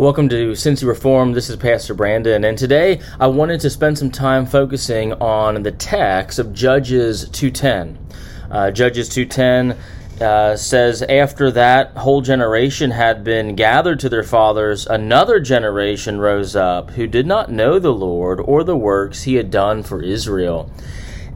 Welcome 0.00 0.28
to 0.30 0.52
Cincy 0.52 0.88
Reform. 0.88 1.34
This 1.34 1.48
is 1.48 1.56
Pastor 1.56 1.94
Brandon, 1.94 2.42
and 2.42 2.58
today 2.58 3.00
I 3.20 3.28
wanted 3.28 3.60
to 3.60 3.70
spend 3.70 3.98
some 3.98 4.10
time 4.10 4.46
focusing 4.46 5.12
on 5.12 5.62
the 5.62 5.70
text 5.70 6.40
of 6.40 6.52
Judges 6.52 7.28
2:10. 7.28 7.98
Uh, 8.50 8.72
Judges 8.72 9.08
2:10 9.08 9.76
uh, 10.20 10.56
says, 10.56 11.02
"After 11.02 11.50
that 11.50 11.96
whole 11.96 12.20
generation 12.20 12.90
had 12.90 13.24
been 13.24 13.54
gathered 13.54 14.00
to 14.00 14.08
their 14.08 14.22
fathers, 14.22 14.86
another 14.86 15.40
generation 15.40 16.20
rose 16.20 16.54
up 16.54 16.90
who 16.92 17.06
did 17.06 17.26
not 17.26 17.50
know 17.50 17.78
the 17.78 17.92
Lord 17.92 18.40
or 18.40 18.64
the 18.64 18.76
works 18.76 19.22
He 19.22 19.36
had 19.36 19.50
done 19.50 19.82
for 19.82 20.02
Israel." 20.02 20.70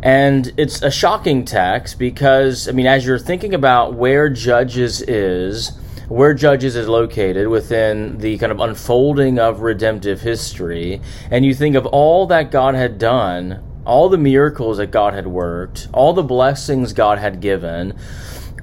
And 0.02 0.52
it's 0.59 0.83
a 0.83 0.91
shocking 0.91 1.47
text 1.47 1.98
because, 1.98 2.69
I 2.69 2.73
mean, 2.73 2.87
as 2.87 3.06
you're 3.06 3.19
thinking 3.19 3.55
about 3.55 3.95
where 3.95 4.28
Judges 4.28 5.01
is 5.01 5.73
where 6.09 6.34
Judges 6.34 6.77
is 6.77 6.87
located 6.87 7.48
within 7.48 8.19
the 8.19 8.37
kind 8.37 8.53
of 8.53 8.61
unfolding 8.61 9.39
of 9.39 9.61
redemptive 9.61 10.20
history, 10.20 11.01
and 11.30 11.45
you 11.45 11.55
think 11.55 11.77
of 11.77 11.87
all 11.87 12.27
that 12.27 12.51
God 12.51 12.75
had 12.75 12.98
done, 12.98 13.62
all 13.87 14.09
the 14.09 14.19
miracles 14.19 14.77
that 14.77 14.91
God 14.91 15.14
had 15.14 15.27
worked, 15.27 15.89
all 15.92 16.12
the 16.12 16.23
blessings 16.23 16.92
God 16.92 17.19
had 17.19 17.41
given, 17.41 17.95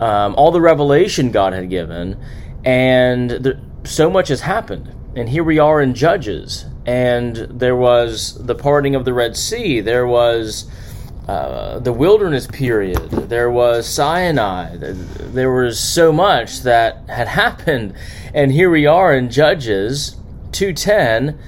um, 0.01 0.35
all 0.35 0.51
the 0.51 0.59
revelation 0.59 1.31
God 1.31 1.53
had 1.53 1.69
given, 1.69 2.17
and 2.65 3.29
the, 3.29 3.59
so 3.85 4.09
much 4.09 4.27
has 4.27 4.41
happened. 4.41 4.93
And 5.15 5.29
here 5.29 5.43
we 5.43 5.59
are 5.59 5.81
in 5.81 5.93
Judges, 5.93 6.65
and 6.85 7.35
there 7.35 7.75
was 7.75 8.43
the 8.45 8.55
parting 8.55 8.95
of 8.95 9.05
the 9.05 9.13
Red 9.13 9.37
Sea, 9.37 9.79
there 9.79 10.07
was 10.07 10.69
uh, 11.27 11.79
the 11.79 11.93
wilderness 11.93 12.47
period. 12.47 13.09
There 13.09 13.51
was 13.51 13.87
Sinai. 13.87 14.75
There 14.75 15.53
was 15.53 15.79
so 15.79 16.11
much 16.11 16.61
that 16.63 17.07
had 17.09 17.27
happened, 17.39 17.93
and 18.33 18.51
here 18.51 18.69
we 18.69 18.85
are 18.85 19.13
in 19.13 19.29
Judges 19.29 20.17
two 20.51 20.73
ten, 20.73 21.39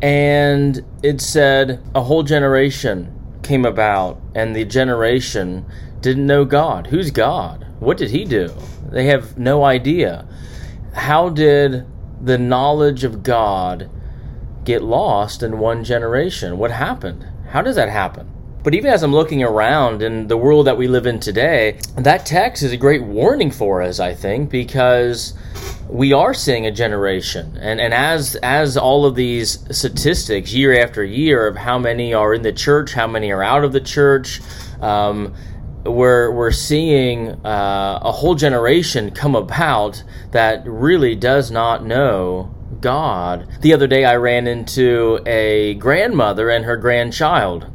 and 0.00 0.84
it 1.02 1.20
said 1.20 1.82
a 1.94 2.02
whole 2.04 2.22
generation 2.22 3.12
came 3.42 3.64
about, 3.64 4.20
and 4.34 4.54
the 4.54 4.64
generation 4.64 5.66
didn't 6.00 6.26
know 6.26 6.44
God. 6.44 6.86
Who's 6.86 7.10
God? 7.10 7.66
What 7.80 7.96
did 7.96 8.10
He 8.10 8.24
do? 8.24 8.52
They 8.90 9.06
have 9.06 9.38
no 9.38 9.64
idea. 9.64 10.26
How 10.94 11.28
did 11.28 11.86
the 12.20 12.38
knowledge 12.38 13.04
of 13.04 13.22
God 13.22 13.90
get 14.64 14.82
lost 14.82 15.42
in 15.42 15.58
one 15.58 15.84
generation? 15.84 16.58
What 16.58 16.70
happened? 16.70 17.26
How 17.50 17.62
does 17.62 17.76
that 17.76 17.88
happen? 17.88 18.30
But 18.64 18.74
even 18.74 18.90
as 18.90 19.02
I'm 19.02 19.12
looking 19.12 19.42
around 19.42 20.02
in 20.02 20.26
the 20.26 20.36
world 20.36 20.66
that 20.66 20.76
we 20.76 20.88
live 20.88 21.06
in 21.06 21.20
today, 21.20 21.78
that 21.96 22.26
text 22.26 22.62
is 22.62 22.72
a 22.72 22.76
great 22.76 23.02
warning 23.02 23.50
for 23.50 23.80
us, 23.80 24.00
I 24.00 24.14
think, 24.14 24.50
because 24.50 25.32
we 25.88 26.12
are 26.12 26.34
seeing 26.34 26.66
a 26.66 26.70
generation. 26.70 27.56
And, 27.58 27.80
and 27.80 27.94
as, 27.94 28.36
as 28.36 28.76
all 28.76 29.06
of 29.06 29.14
these 29.14 29.64
statistics 29.74 30.52
year 30.52 30.78
after 30.78 31.04
year 31.04 31.46
of 31.46 31.56
how 31.56 31.78
many 31.78 32.12
are 32.12 32.34
in 32.34 32.42
the 32.42 32.52
church, 32.52 32.92
how 32.92 33.06
many 33.06 33.30
are 33.30 33.42
out 33.42 33.64
of 33.64 33.72
the 33.72 33.80
church, 33.80 34.40
um, 34.82 35.34
we're, 35.90 36.30
we're 36.30 36.50
seeing 36.50 37.30
uh, 37.44 38.00
a 38.02 38.12
whole 38.12 38.34
generation 38.34 39.10
come 39.10 39.34
about 39.34 40.02
that 40.30 40.62
really 40.66 41.14
does 41.14 41.50
not 41.50 41.84
know 41.84 42.54
God. 42.80 43.48
The 43.60 43.72
other 43.72 43.86
day, 43.86 44.04
I 44.04 44.16
ran 44.16 44.46
into 44.46 45.20
a 45.26 45.74
grandmother 45.74 46.50
and 46.50 46.64
her 46.64 46.76
grandchild 46.76 47.70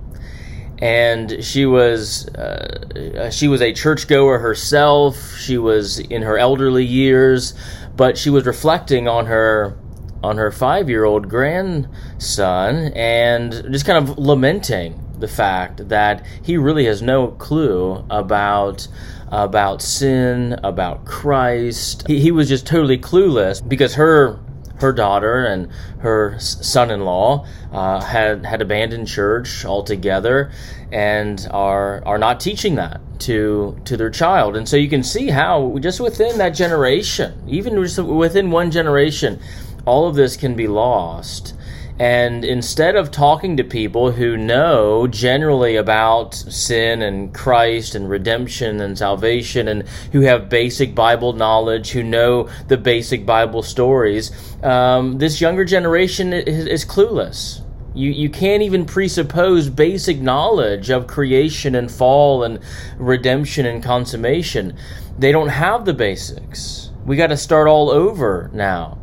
and 0.79 1.41
she 1.43 1.65
was 1.65 2.27
uh, 2.35 3.29
she 3.31 3.47
was 3.47 3.61
a 3.61 3.71
churchgoer 3.71 4.39
herself. 4.39 5.37
She 5.37 5.57
was 5.57 5.99
in 5.99 6.23
her 6.23 6.37
elderly 6.37 6.83
years, 6.83 7.53
but 7.95 8.17
she 8.17 8.29
was 8.29 8.45
reflecting 8.45 9.07
on 9.07 9.27
her 9.27 9.77
on 10.23 10.37
her 10.37 10.51
five 10.51 10.89
year 10.89 11.05
old 11.05 11.29
grandson 11.29 12.91
and 12.95 13.51
just 13.71 13.85
kind 13.85 14.09
of 14.09 14.17
lamenting 14.17 14.99
the 15.23 15.27
fact 15.29 15.87
that 15.87 16.25
he 16.43 16.57
really 16.57 16.83
has 16.83 17.01
no 17.01 17.29
clue 17.29 18.05
about 18.09 18.89
about 19.29 19.81
sin, 19.81 20.59
about 20.63 21.05
Christ. 21.05 22.05
He, 22.05 22.19
he 22.19 22.29
was 22.29 22.49
just 22.49 22.67
totally 22.67 22.97
clueless 22.97 23.67
because 23.67 23.95
her 23.95 24.37
her 24.75 24.91
daughter 24.91 25.45
and 25.45 25.69
her 25.99 26.37
son-in-law 26.39 27.47
uh, 27.71 28.01
had 28.01 28.45
had 28.45 28.61
abandoned 28.61 29.07
church 29.07 29.63
altogether 29.63 30.51
and 30.91 31.47
are 31.51 32.03
are 32.05 32.17
not 32.17 32.41
teaching 32.41 32.75
that 32.75 32.99
to 33.19 33.79
to 33.85 33.95
their 33.95 34.09
child 34.09 34.57
and 34.57 34.67
so 34.67 34.75
you 34.75 34.89
can 34.89 35.03
see 35.03 35.29
how 35.29 35.77
just 35.79 36.01
within 36.01 36.37
that 36.37 36.49
generation 36.49 37.41
even 37.47 37.79
within 38.17 38.51
one 38.51 38.69
generation 38.71 39.39
all 39.85 40.07
of 40.07 40.15
this 40.15 40.35
can 40.35 40.53
be 40.53 40.67
lost 40.67 41.53
and 41.99 42.43
instead 42.43 42.95
of 42.95 43.11
talking 43.11 43.57
to 43.57 43.63
people 43.63 44.11
who 44.11 44.35
know 44.35 45.05
generally 45.05 45.75
about 45.75 46.33
sin 46.33 47.03
and 47.03 47.31
Christ 47.33 47.93
and 47.93 48.09
redemption 48.09 48.81
and 48.81 48.97
salvation 48.97 49.67
and 49.67 49.87
who 50.11 50.21
have 50.21 50.49
basic 50.49 50.95
Bible 50.95 51.33
knowledge, 51.33 51.91
who 51.91 52.01
know 52.01 52.49
the 52.67 52.77
basic 52.77 53.27
Bible 53.27 53.61
stories, 53.61 54.31
um, 54.63 55.19
this 55.19 55.39
younger 55.39 55.65
generation 55.65 56.33
is, 56.33 56.65
is 56.65 56.85
clueless. 56.85 57.61
You, 57.93 58.09
you 58.09 58.27
can't 58.27 58.63
even 58.63 58.85
presuppose 58.85 59.69
basic 59.69 60.19
knowledge 60.19 60.89
of 60.89 61.05
creation 61.05 61.75
and 61.75 61.91
fall 61.91 62.43
and 62.43 62.59
redemption 62.97 63.67
and 63.67 63.83
consummation. 63.83 64.75
They 65.19 65.31
don't 65.31 65.49
have 65.49 65.85
the 65.85 65.93
basics. 65.93 66.89
We 67.05 67.17
got 67.17 67.27
to 67.27 67.37
start 67.37 67.67
all 67.67 67.91
over 67.91 68.49
now 68.51 68.97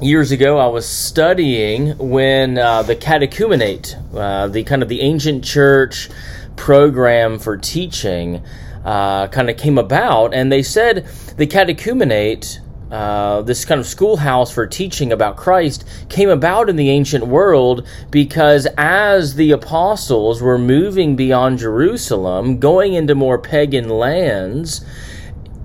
years 0.00 0.32
ago 0.32 0.58
I 0.58 0.66
was 0.66 0.86
studying 0.86 1.96
when 1.98 2.58
uh, 2.58 2.82
the 2.82 2.96
catechumenate, 2.96 3.94
uh, 4.14 4.48
the 4.48 4.64
kind 4.64 4.82
of 4.82 4.88
the 4.88 5.00
ancient 5.00 5.44
church 5.44 6.10
program 6.56 7.38
for 7.38 7.56
teaching, 7.56 8.42
uh, 8.84 9.28
kind 9.28 9.48
of 9.48 9.56
came 9.56 9.78
about, 9.78 10.34
and 10.34 10.50
they 10.50 10.62
said 10.62 11.06
the 11.36 11.46
catechumenate. 11.46 12.60
Uh, 12.90 13.42
this 13.42 13.64
kind 13.64 13.80
of 13.80 13.86
schoolhouse 13.86 14.52
for 14.52 14.68
teaching 14.68 15.10
about 15.10 15.36
Christ 15.36 15.84
came 16.08 16.28
about 16.28 16.68
in 16.68 16.76
the 16.76 16.90
ancient 16.90 17.26
world 17.26 17.88
because 18.10 18.68
as 18.76 19.34
the 19.34 19.50
apostles 19.50 20.40
were 20.40 20.58
moving 20.58 21.16
beyond 21.16 21.58
Jerusalem, 21.58 22.60
going 22.60 22.94
into 22.94 23.16
more 23.16 23.38
pagan 23.38 23.88
lands, 23.88 24.84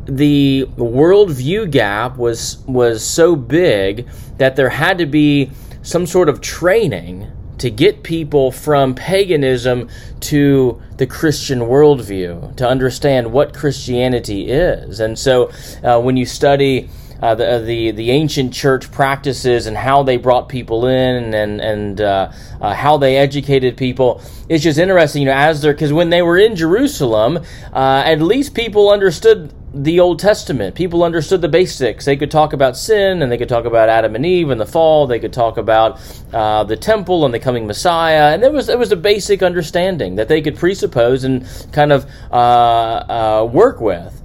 the 0.10 0.68
worldview 0.76 1.70
gap 1.70 2.18
was 2.18 2.58
was 2.68 3.04
so 3.04 3.36
big 3.36 4.08
that 4.38 4.56
there 4.56 4.70
had 4.70 4.98
to 4.98 5.06
be 5.06 5.52
some 5.82 6.06
sort 6.06 6.30
of 6.30 6.42
training 6.42 7.28
to 7.60 7.70
get 7.70 8.04
people 8.04 8.52
from 8.52 8.96
paganism 8.96 9.90
to 10.22 10.82
the 10.98 11.06
Christian 11.06 11.60
worldview 11.60 12.56
to 12.56 12.68
understand 12.68 13.32
what 13.32 13.54
Christianity 13.54 14.50
is. 14.50 15.00
And 15.00 15.20
so, 15.20 15.52
uh, 15.84 16.00
when 16.00 16.16
you 16.16 16.26
study 16.26 16.90
uh, 17.22 17.36
the, 17.36 17.46
uh, 17.46 17.60
the 17.60 17.92
the 17.92 18.12
ancient 18.12 18.54
church 18.54 18.92
practices 18.92 19.66
and 19.66 19.76
how 19.76 20.04
they 20.04 20.18
brought 20.18 20.48
people 20.48 20.86
in 20.88 21.34
and 21.34 21.60
and 21.60 22.02
uh, 22.02 22.32
uh, 22.62 22.74
how 22.74 22.98
they 22.98 23.18
educated 23.18 23.76
people. 23.76 24.22
It's 24.48 24.64
just 24.64 24.80
interesting, 24.80 25.24
you 25.24 25.28
know, 25.28 25.36
as 25.36 25.62
they're 25.62 25.74
because 25.74 25.92
when 25.92 26.10
they 26.10 26.22
were 26.22 26.38
in 26.38 26.56
Jerusalem, 26.56 27.40
uh, 27.74 28.04
at 28.06 28.22
least 28.22 28.54
people 28.54 28.90
understood 28.90 29.54
the 29.74 30.00
Old 30.00 30.20
Testament. 30.20 30.76
People 30.76 31.04
understood 31.04 31.42
the 31.42 31.50
basics. 31.50 32.06
They 32.06 32.18
could 32.18 32.32
talk 32.32 32.54
about 32.54 32.76
sin, 32.76 33.22
and 33.22 33.32
they 33.32 33.38
could 33.38 33.50
talk 33.50 33.66
about 33.66 33.90
Adam 33.90 34.16
and 34.16 34.26
Eve 34.26 34.50
and 34.50 34.60
the 34.60 34.66
fall. 34.66 35.06
They 35.06 35.20
could 35.20 35.34
talk 35.34 35.58
about 35.58 36.00
uh, 36.34 36.64
the 36.64 36.76
temple 36.76 37.26
and 37.26 37.34
the 37.34 37.40
coming 37.40 37.68
Messiah. 37.68 38.34
And 38.34 38.42
there 38.42 38.52
was 38.52 38.68
there 38.68 38.78
was 38.78 38.92
a 38.92 38.98
basic 38.98 39.44
understanding 39.44 40.16
that 40.16 40.28
they 40.28 40.42
could 40.42 40.58
presuppose 40.58 41.24
and 41.24 41.48
kind 41.72 41.92
of 41.92 42.06
uh, 42.32 42.36
uh, 42.36 43.50
work 43.52 43.80
with. 43.80 44.16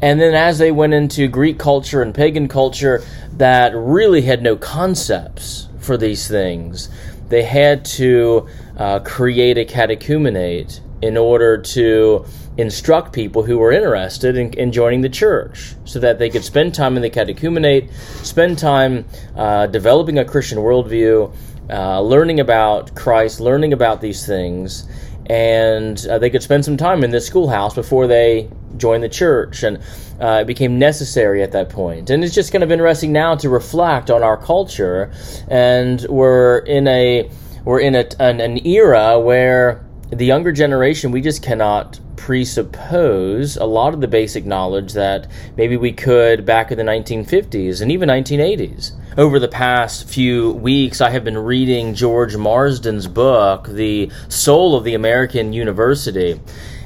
And 0.00 0.20
then 0.20 0.34
as 0.34 0.58
they 0.58 0.70
went 0.70 0.92
into 0.92 1.28
Greek 1.28 1.58
culture 1.58 2.02
and 2.02 2.14
pagan 2.14 2.46
culture 2.46 3.02
that 3.32 3.72
really 3.74 4.22
had 4.22 4.42
no 4.42 4.54
concepts 4.54 5.68
for 5.78 5.96
these 5.96 6.28
things, 6.28 6.88
they 7.28 7.42
had 7.42 7.84
to 7.84 8.48
uh, 8.76 9.00
create 9.00 9.56
a 9.56 9.64
catechumenate 9.64 10.80
in 11.02 11.16
order 11.16 11.58
to 11.58 12.24
instruct 12.56 13.12
people 13.12 13.42
who 13.42 13.58
were 13.58 13.72
interested 13.72 14.36
in, 14.36 14.52
in, 14.54 14.70
joining 14.70 15.00
the 15.00 15.08
church 15.08 15.74
so 15.84 15.98
that 15.98 16.18
they 16.18 16.30
could 16.30 16.44
spend 16.44 16.74
time 16.74 16.96
in 16.96 17.02
the 17.02 17.10
catechumenate, 17.10 17.92
spend 18.24 18.58
time 18.58 19.04
uh, 19.36 19.66
developing 19.66 20.18
a 20.18 20.24
Christian 20.24 20.58
worldview, 20.58 21.34
uh, 21.70 22.00
learning 22.00 22.40
about 22.40 22.94
Christ, 22.94 23.40
learning 23.40 23.72
about 23.72 24.00
these 24.00 24.24
things, 24.24 24.88
and 25.26 26.06
uh, 26.06 26.18
they 26.18 26.30
could 26.30 26.42
spend 26.42 26.64
some 26.64 26.76
time 26.76 27.02
in 27.02 27.10
this 27.10 27.26
schoolhouse 27.26 27.74
before 27.74 28.06
they 28.06 28.48
joined 28.76 29.02
the 29.02 29.08
church, 29.08 29.62
and 29.62 29.78
uh, 30.20 30.40
it 30.42 30.46
became 30.46 30.78
necessary 30.78 31.42
at 31.42 31.52
that 31.52 31.70
point. 31.70 32.10
And 32.10 32.22
it's 32.22 32.34
just 32.34 32.52
kind 32.52 32.62
of 32.62 32.70
interesting 32.70 33.12
now 33.12 33.34
to 33.36 33.48
reflect 33.48 34.10
on 34.10 34.22
our 34.22 34.36
culture, 34.36 35.12
and 35.48 36.04
we're 36.08 36.58
in 36.58 36.86
a 36.86 37.30
we're 37.64 37.80
in 37.80 37.94
a, 37.94 38.06
an, 38.20 38.40
an 38.40 38.66
era 38.66 39.18
where 39.18 39.83
the 40.14 40.24
younger 40.24 40.52
generation 40.52 41.10
we 41.10 41.20
just 41.20 41.42
cannot 41.42 41.98
presuppose 42.16 43.56
a 43.56 43.64
lot 43.64 43.92
of 43.94 44.00
the 44.00 44.08
basic 44.08 44.46
knowledge 44.46 44.92
that 44.92 45.26
maybe 45.56 45.76
we 45.76 45.92
could 45.92 46.46
back 46.46 46.70
in 46.70 46.78
the 46.78 46.84
1950s 46.84 47.80
and 47.80 47.90
even 47.90 48.08
1980s. 48.08 48.92
Over 49.18 49.38
the 49.38 49.48
past 49.48 50.08
few 50.08 50.52
weeks, 50.52 51.00
I 51.00 51.10
have 51.10 51.24
been 51.24 51.38
reading 51.38 51.94
George 51.94 52.36
Marsden's 52.36 53.06
book, 53.06 53.66
The 53.68 54.10
Soul 54.28 54.76
of 54.76 54.84
the 54.84 54.94
American 54.94 55.52
University. 55.52 56.40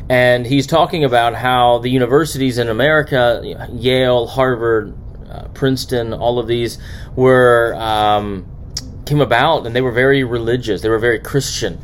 And 0.09 0.47
he's 0.47 0.67
talking 0.67 1.05
about 1.05 1.35
how 1.35 1.79
the 1.79 1.91
universities 1.91 2.59
in 2.59 2.69
America, 2.69 3.69
Yale, 3.73 4.27
Harvard, 4.27 4.95
uh, 5.31 5.49
Princeton, 5.49 6.15
all 6.15 6.39
of 6.39 6.47
these 6.47 6.79
were 7.15 7.75
um, 7.77 8.47
came 9.05 9.21
about, 9.21 9.67
and 9.67 9.77
they 9.77 9.83
were 9.83 9.93
very 9.93 10.25
religious. 10.25 10.81
They 10.81 10.89
were 10.89 10.99
very 10.99 11.19
Christian 11.19 11.79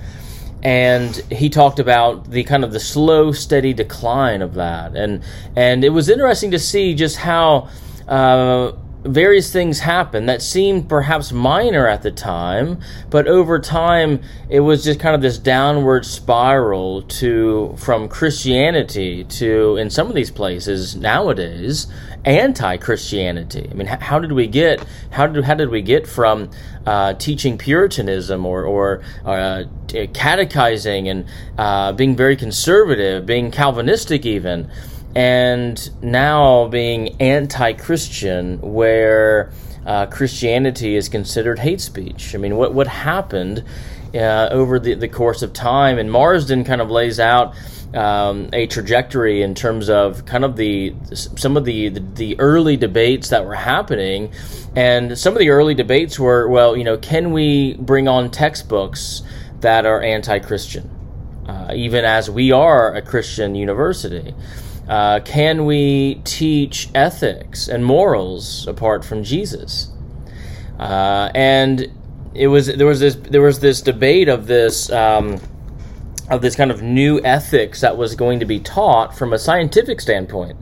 and 0.64 1.14
he 1.31 1.50
talked 1.50 1.78
about 1.78 2.31
the 2.31 2.43
kind 2.44 2.64
of 2.64 2.72
the 2.72 2.81
slow, 2.81 3.32
steady 3.32 3.75
decline 3.75 4.40
of 4.43 4.55
that, 4.55 4.96
and 4.96 5.22
and 5.55 5.84
it 5.84 5.90
was 5.90 6.08
interesting 6.08 6.50
to 6.52 6.58
see 6.58 6.94
just 6.94 7.16
how 7.16 7.69
uh, 8.08 8.72
various 9.04 9.52
things 9.52 9.80
happened 9.80 10.28
that 10.28 10.42
seemed 10.42 10.88
perhaps 10.88 11.32
minor 11.32 11.86
at 11.86 12.02
the 12.02 12.10
time, 12.10 12.80
but 13.10 13.28
over 13.28 13.58
time 13.58 14.20
it 14.48 14.60
was 14.60 14.84
just 14.84 14.98
kind 14.98 15.14
of 15.14 15.20
this 15.20 15.38
downward 15.38 16.06
spiral 16.06 17.02
to 17.02 17.74
from 17.78 18.08
Christianity 18.08 19.24
to 19.24 19.76
in 19.76 19.90
some 19.90 20.08
of 20.08 20.14
these 20.14 20.30
places 20.30 20.96
nowadays 20.96 21.86
anti-Christianity. 22.24 23.68
I 23.70 23.74
mean, 23.74 23.86
how 23.86 24.18
did 24.18 24.32
we 24.32 24.46
get 24.46 24.84
how 25.10 25.26
did 25.26 25.44
how 25.44 25.54
did 25.54 25.68
we 25.68 25.82
get 25.82 26.06
from 26.06 26.50
uh, 26.86 27.14
teaching 27.14 27.58
Puritanism 27.58 28.46
or 28.46 28.64
or 28.64 29.02
uh, 29.24 29.64
catechizing 29.88 31.08
and 31.08 31.26
uh, 31.58 31.92
being 31.92 32.16
very 32.16 32.36
conservative, 32.36 33.26
being 33.26 33.50
Calvinistic 33.50 34.24
even? 34.24 34.70
And 35.14 35.90
now 36.02 36.69
being 36.69 37.20
anti-Christian, 37.20 38.61
where 38.61 39.52
uh, 39.87 40.06
Christianity 40.06 40.96
is 40.96 41.08
considered 41.08 41.58
hate 41.58 41.81
speech. 41.81 42.34
I 42.34 42.38
mean, 42.38 42.56
what 42.56 42.75
what 42.75 42.87
happened 42.87 43.64
uh, 44.14 44.49
over 44.50 44.78
the, 44.78 44.94
the 44.94 45.08
course 45.08 45.43
of 45.43 45.52
time? 45.52 45.99
And 45.99 46.11
Marsden 46.11 46.64
kind 46.64 46.81
of 46.81 46.90
lays 46.90 47.20
out 47.20 47.55
um, 47.94 48.49
a 48.52 48.66
trajectory 48.66 49.43
in 49.43 49.55
terms 49.55 49.88
of 49.88 50.25
kind 50.26 50.44
of 50.44 50.56
the 50.56 50.94
some 51.12 51.56
of 51.56 51.64
the, 51.64 51.90
the, 51.90 52.00
the 52.00 52.40
early 52.40 52.76
debates 52.76 53.28
that 53.28 53.44
were 53.44 53.55
happening, 53.55 54.32
and 54.75 55.16
some 55.16 55.34
of 55.34 55.38
the 55.38 55.50
early 55.50 55.75
debates 55.75 56.19
were, 56.19 56.49
well, 56.49 56.76
you 56.76 56.82
know, 56.82 56.96
can 56.96 57.32
we 57.32 57.75
bring 57.75 58.08
on 58.08 58.31
textbooks 58.31 59.22
that 59.61 59.87
are 59.87 60.02
anti-Christian, 60.02 60.90
uh, 61.46 61.72
even 61.75 62.05
as 62.05 62.28
we 62.28 62.50
are 62.50 62.94
a 62.94 63.02
Christian 63.02 63.55
university? 63.55 64.34
Uh, 64.88 65.20
can 65.20 65.64
we 65.64 66.20
teach 66.25 66.90
ethics 66.94 67.69
and 67.69 67.84
morals 67.84 68.66
apart 68.66 69.04
from 69.04 69.22
Jesus? 69.22 69.88
Uh, 70.78 71.31
and 71.34 71.90
it 72.34 72.48
was 72.48 72.66
there 72.66 72.86
was 72.86 73.00
this 73.00 73.14
there 73.14 73.42
was 73.42 73.60
this 73.60 73.81
debate 73.81 74.28
of 74.28 74.46
this 74.46 74.90
um, 74.90 75.40
of 76.28 76.42
this 76.42 76.56
kind 76.56 76.70
of 76.70 76.82
new 76.82 77.20
ethics 77.25 77.81
that 77.81 77.96
was 77.96 78.14
going 78.14 78.40
to 78.40 78.46
be 78.46 78.58
taught 78.60 79.16
from 79.16 79.32
a 79.32 79.38
scientific 79.38 80.00
standpoint. 80.00 80.56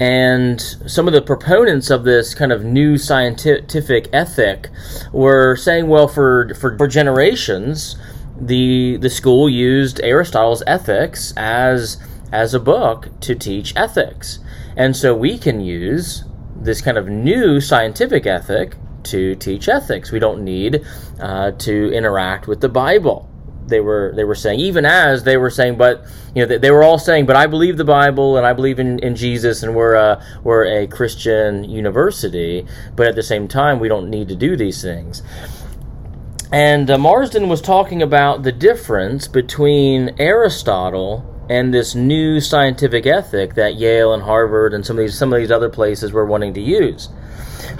And 0.00 0.60
some 0.60 1.08
of 1.08 1.12
the 1.12 1.22
proponents 1.22 1.90
of 1.90 2.04
this 2.04 2.34
kind 2.34 2.52
of 2.52 2.64
new 2.64 2.98
scientific 2.98 4.08
ethic 4.12 4.68
were 5.12 5.56
saying, 5.56 5.88
well, 5.88 6.06
for, 6.06 6.54
for, 6.54 6.78
for 6.78 6.86
generations, 6.86 7.96
the 8.40 8.96
the 8.98 9.10
school 9.10 9.48
used 9.48 10.00
Aristotle's 10.00 10.62
ethics 10.66 11.32
as 11.36 11.96
as 12.32 12.54
a 12.54 12.60
book 12.60 13.08
to 13.20 13.34
teach 13.34 13.72
ethics. 13.76 14.38
And 14.76 14.96
so 14.96 15.14
we 15.14 15.38
can 15.38 15.60
use 15.60 16.24
this 16.56 16.80
kind 16.80 16.98
of 16.98 17.08
new 17.08 17.60
scientific 17.60 18.26
ethic 18.26 18.74
to 19.04 19.34
teach 19.36 19.68
ethics. 19.68 20.12
We 20.12 20.18
don't 20.18 20.44
need 20.44 20.84
uh, 21.20 21.52
to 21.52 21.92
interact 21.92 22.46
with 22.46 22.60
the 22.60 22.68
Bible. 22.68 23.28
They 23.66 23.80
were 23.80 24.12
they 24.16 24.24
were 24.24 24.34
saying 24.34 24.60
even 24.60 24.86
as 24.86 25.24
they 25.24 25.36
were 25.36 25.50
saying, 25.50 25.76
but 25.76 26.04
you 26.34 26.42
know 26.42 26.46
they, 26.46 26.58
they 26.58 26.70
were 26.70 26.82
all 26.82 26.98
saying, 26.98 27.26
but 27.26 27.36
I 27.36 27.46
believe 27.46 27.76
the 27.76 27.84
Bible 27.84 28.38
and 28.38 28.46
I 28.46 28.54
believe 28.54 28.78
in, 28.78 28.98
in 29.00 29.14
Jesus 29.14 29.62
and 29.62 29.74
we're 29.74 29.94
a 29.94 30.24
we're 30.42 30.64
a 30.64 30.86
Christian 30.86 31.64
university. 31.64 32.66
But 32.96 33.08
at 33.08 33.14
the 33.14 33.22
same 33.22 33.46
time, 33.46 33.78
we 33.78 33.88
don't 33.88 34.08
need 34.08 34.28
to 34.28 34.36
do 34.36 34.56
these 34.56 34.80
things. 34.80 35.22
And 36.50 36.90
uh, 36.90 36.96
Marsden 36.96 37.48
was 37.50 37.60
talking 37.60 38.00
about 38.00 38.42
the 38.42 38.52
difference 38.52 39.28
between 39.28 40.14
Aristotle 40.18 41.37
and 41.48 41.72
this 41.72 41.94
new 41.94 42.40
scientific 42.40 43.06
ethic 43.06 43.54
that 43.54 43.76
Yale 43.76 44.12
and 44.12 44.22
Harvard 44.22 44.74
and 44.74 44.84
some 44.84 44.98
of 44.98 45.04
these 45.04 45.18
some 45.18 45.32
of 45.32 45.38
these 45.38 45.50
other 45.50 45.68
places 45.68 46.12
were 46.12 46.26
wanting 46.26 46.54
to 46.54 46.60
use. 46.60 47.08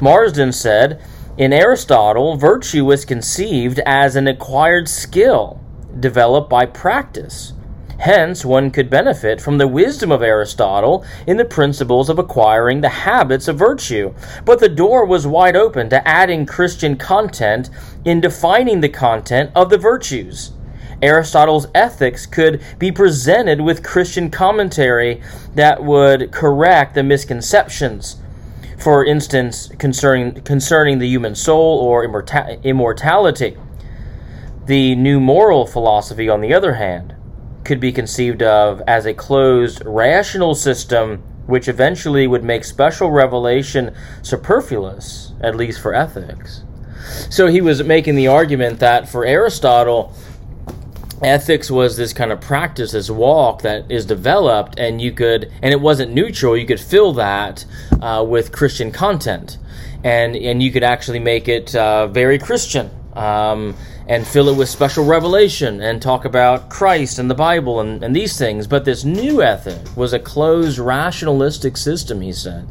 Marsden 0.01 0.53
said, 0.53 1.01
in 1.37 1.53
Aristotle, 1.53 2.37
virtue 2.37 2.85
was 2.85 3.05
conceived 3.05 3.79
as 3.87 4.17
an 4.17 4.27
acquired 4.27 4.89
skill 4.89 5.61
developed 6.01 6.51
by 6.51 6.67
practice. 6.67 7.53
Hence, 7.99 8.45
one 8.45 8.71
could 8.71 8.89
benefit 8.89 9.41
from 9.41 9.59
the 9.59 9.67
wisdom 9.67 10.13
of 10.13 10.23
Aristotle 10.23 11.05
in 11.27 11.37
the 11.37 11.45
principles 11.45 12.09
of 12.09 12.19
acquiring 12.19 12.81
the 12.81 12.89
habits 12.89 13.49
of 13.49 13.59
virtue. 13.59 14.15
But 14.45 14.61
the 14.61 14.69
door 14.69 15.05
was 15.05 15.27
wide 15.27 15.57
open 15.57 15.89
to 15.91 16.07
adding 16.07 16.47
Christian 16.47 16.97
content 16.97 17.71
in 18.05 18.21
defining 18.21 18.81
the 18.81 18.89
content 18.89 19.51
of 19.55 19.71
the 19.71 19.79
virtues. 19.79 20.53
Aristotle's 21.03 21.67
ethics 21.75 22.27
could 22.27 22.63
be 22.79 22.91
presented 22.91 23.61
with 23.61 23.83
Christian 23.83 24.31
commentary 24.31 25.21
that 25.55 25.83
would 25.83 26.33
correct 26.33 26.95
the 26.95 27.03
misconceptions. 27.03 28.17
For 28.79 29.05
instance, 29.05 29.71
concerning, 29.79 30.43
concerning 30.43 30.99
the 30.99 31.09
human 31.09 31.35
soul 31.35 31.79
or 31.79 32.05
immortality. 32.05 33.57
The 34.67 34.95
new 34.95 35.19
moral 35.19 35.67
philosophy, 35.67 36.29
on 36.29 36.41
the 36.41 36.55
other 36.55 36.75
hand, 36.75 37.15
could 37.65 37.81
be 37.81 37.93
conceived 37.93 38.43
of 38.43 38.83
as 38.87 39.07
a 39.07 39.15
closed, 39.15 39.83
rational 39.85 40.55
system 40.55 41.23
which 41.47 41.67
eventually 41.67 42.27
would 42.27 42.45
make 42.45 42.63
special 42.63 43.11
revelation 43.11 43.95
superfluous, 44.21 45.33
at 45.41 45.57
least 45.57 45.81
for 45.81 45.95
ethics. 45.95 46.63
So 47.31 47.47
he 47.47 47.63
was 47.63 47.83
making 47.83 48.17
the 48.17 48.27
argument 48.27 48.81
that 48.81 49.09
for 49.09 49.25
Aristotle, 49.25 50.13
ethics 51.23 51.71
was 51.71 51.97
this 51.97 52.13
kind 52.13 52.33
of 52.33 52.41
practice, 52.41 52.93
this 52.93 53.11
walk 53.11 53.63
that 53.63 53.91
is 53.91 54.07
developed, 54.07 54.79
and 54.79 55.01
you 55.01 55.13
could, 55.13 55.53
and 55.63 55.73
it 55.73 55.81
wasn't 55.81 56.13
neutral. 56.13 56.57
You 56.57 56.67
could 56.67 56.81
fill 56.81 57.13
that 57.15 57.65
uh, 58.01 58.25
with 58.29 58.53
Christian 58.53 58.91
content, 58.93 59.59
and 60.05 60.37
and 60.37 60.63
you 60.63 60.71
could 60.71 60.85
actually 60.85 61.19
make 61.19 61.49
it 61.49 61.75
uh, 61.75 62.07
very 62.07 62.39
Christian. 62.39 62.91
Um, 63.15 63.77
and 64.09 64.27
fill 64.27 64.49
it 64.49 64.57
with 64.57 64.71
special 64.71 65.05
revelation 65.05 65.83
and 65.83 66.01
talk 66.01 66.25
about 66.25 66.71
Christ 66.71 67.19
and 67.19 67.31
the 67.31 67.35
Bible 67.35 67.79
and, 67.79 68.03
and 68.03 68.17
these 68.17 68.39
things. 68.39 68.67
But 68.67 68.87
this 68.87 69.05
new 69.05 69.43
ethic 69.43 69.97
was 69.97 70.15
a 70.15 70.19
closed, 70.19 70.79
rationalistic 70.79 71.77
system, 71.77 72.23
he 72.23 72.33
said, 72.33 72.67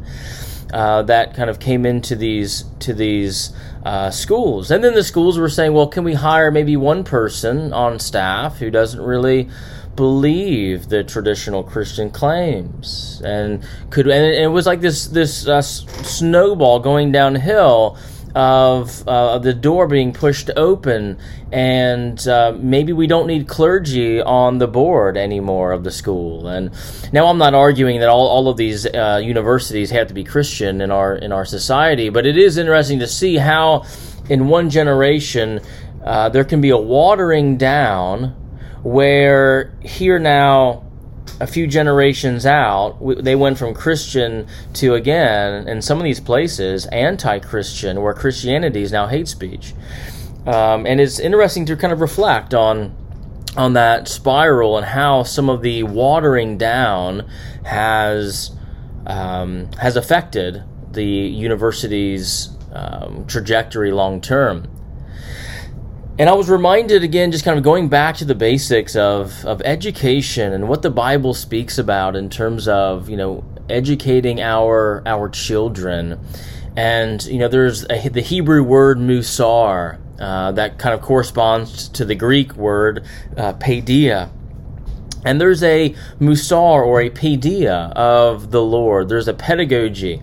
uh, 0.72 1.02
that 1.02 1.34
kind 1.34 1.48
of 1.48 1.58
came 1.58 1.86
into 1.86 2.14
these 2.14 2.64
to 2.80 2.92
these 2.92 3.52
uh, 3.84 4.10
schools. 4.10 4.70
And 4.70 4.82
then 4.84 4.94
the 4.94 5.04
schools 5.04 5.38
were 5.38 5.48
saying, 5.48 5.72
well, 5.72 5.88
can 5.88 6.04
we 6.04 6.14
hire 6.14 6.50
maybe 6.50 6.76
one 6.76 7.04
person 7.04 7.72
on 7.72 7.98
staff 7.98 8.58
who 8.58 8.70
doesn't 8.70 9.00
really 9.00 9.48
believe 9.96 10.88
the 10.88 11.02
traditional 11.02 11.62
Christian 11.62 12.10
claims? 12.10 13.22
And 13.24 13.64
could 13.90 14.08
and 14.08 14.34
it 14.34 14.48
was 14.48 14.66
like 14.66 14.80
this 14.80 15.06
this 15.06 15.46
uh, 15.48 15.62
snowball 15.62 16.80
going 16.80 17.12
downhill 17.12 17.96
of 18.38 19.02
uh, 19.08 19.36
the 19.40 19.52
door 19.52 19.88
being 19.88 20.12
pushed 20.12 20.48
open, 20.54 21.18
and 21.50 22.28
uh, 22.28 22.56
maybe 22.56 22.92
we 22.92 23.08
don't 23.08 23.26
need 23.26 23.48
clergy 23.48 24.22
on 24.22 24.58
the 24.58 24.68
board 24.68 25.16
anymore 25.16 25.72
of 25.72 25.82
the 25.82 25.90
school. 25.90 26.46
And 26.46 26.70
now 27.12 27.26
I'm 27.26 27.38
not 27.38 27.54
arguing 27.54 27.98
that 27.98 28.08
all, 28.08 28.28
all 28.28 28.48
of 28.48 28.56
these 28.56 28.86
uh, 28.86 29.20
universities 29.20 29.90
have 29.90 30.06
to 30.06 30.14
be 30.14 30.22
Christian 30.22 30.80
in 30.80 30.92
our 30.92 31.16
in 31.16 31.32
our 31.32 31.44
society, 31.44 32.10
but 32.10 32.26
it 32.26 32.38
is 32.38 32.58
interesting 32.58 33.00
to 33.00 33.08
see 33.08 33.38
how 33.38 33.84
in 34.30 34.46
one 34.46 34.70
generation 34.70 35.58
uh, 36.04 36.28
there 36.28 36.44
can 36.44 36.60
be 36.60 36.70
a 36.70 36.78
watering 36.78 37.56
down 37.56 38.36
where 38.84 39.76
here 39.82 40.20
now 40.20 40.87
a 41.40 41.46
few 41.46 41.66
generations 41.66 42.44
out, 42.44 42.98
they 43.20 43.36
went 43.36 43.58
from 43.58 43.74
Christian 43.74 44.46
to 44.74 44.94
again, 44.94 45.68
in 45.68 45.82
some 45.82 45.98
of 45.98 46.04
these 46.04 46.20
places, 46.20 46.86
anti 46.86 47.38
Christian, 47.38 48.02
where 48.02 48.14
Christianity 48.14 48.82
is 48.82 48.92
now 48.92 49.06
hate 49.06 49.28
speech. 49.28 49.74
Um, 50.46 50.86
and 50.86 51.00
it's 51.00 51.18
interesting 51.18 51.66
to 51.66 51.76
kind 51.76 51.92
of 51.92 52.00
reflect 52.00 52.54
on 52.54 52.96
on 53.56 53.72
that 53.72 54.08
spiral 54.08 54.76
and 54.76 54.86
how 54.86 55.22
some 55.22 55.48
of 55.48 55.62
the 55.62 55.82
watering 55.82 56.56
down 56.58 57.28
has 57.64 58.50
um, 59.06 59.70
has 59.72 59.96
affected 59.96 60.62
the 60.92 61.04
university's 61.04 62.50
um, 62.72 63.26
trajectory 63.26 63.90
long 63.90 64.20
term. 64.20 64.66
And 66.18 66.28
I 66.28 66.32
was 66.32 66.50
reminded 66.50 67.04
again, 67.04 67.30
just 67.30 67.44
kind 67.44 67.56
of 67.56 67.62
going 67.62 67.88
back 67.88 68.16
to 68.16 68.24
the 68.24 68.34
basics 68.34 68.96
of, 68.96 69.44
of 69.44 69.62
education 69.62 70.52
and 70.52 70.68
what 70.68 70.82
the 70.82 70.90
Bible 70.90 71.32
speaks 71.32 71.78
about 71.78 72.16
in 72.16 72.28
terms 72.28 72.66
of, 72.66 73.08
you 73.08 73.16
know, 73.16 73.44
educating 73.68 74.40
our 74.40 75.00
our 75.06 75.28
children. 75.28 76.18
And, 76.76 77.24
you 77.24 77.38
know, 77.38 77.46
there's 77.46 77.84
a, 77.88 78.08
the 78.08 78.20
Hebrew 78.20 78.64
word 78.64 78.98
musar 78.98 80.00
uh, 80.18 80.50
that 80.52 80.76
kind 80.78 80.92
of 80.92 81.02
corresponds 81.02 81.88
to 81.90 82.04
the 82.04 82.16
Greek 82.16 82.56
word 82.56 83.06
uh, 83.36 83.52
paideia. 83.52 84.30
And 85.24 85.40
there's 85.40 85.62
a 85.62 85.94
musar 86.20 86.84
or 86.84 87.00
a 87.00 87.10
paideia 87.10 87.92
of 87.92 88.50
the 88.50 88.62
Lord. 88.62 89.08
There's 89.08 89.28
a 89.28 89.34
pedagogy 89.34 90.20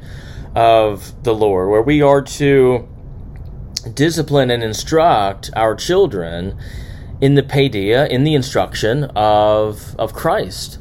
of 0.53 1.23
the 1.23 1.33
Lord 1.33 1.69
where 1.69 1.81
we 1.81 2.01
are 2.01 2.21
to 2.21 2.87
discipline 3.93 4.49
and 4.49 4.63
instruct 4.63 5.49
our 5.55 5.75
children 5.75 6.57
in 7.21 7.35
the 7.35 7.43
paideia, 7.43 8.07
in 8.09 8.23
the 8.23 8.33
instruction 8.33 9.05
of 9.15 9.95
of 9.97 10.13
Christ. 10.13 10.79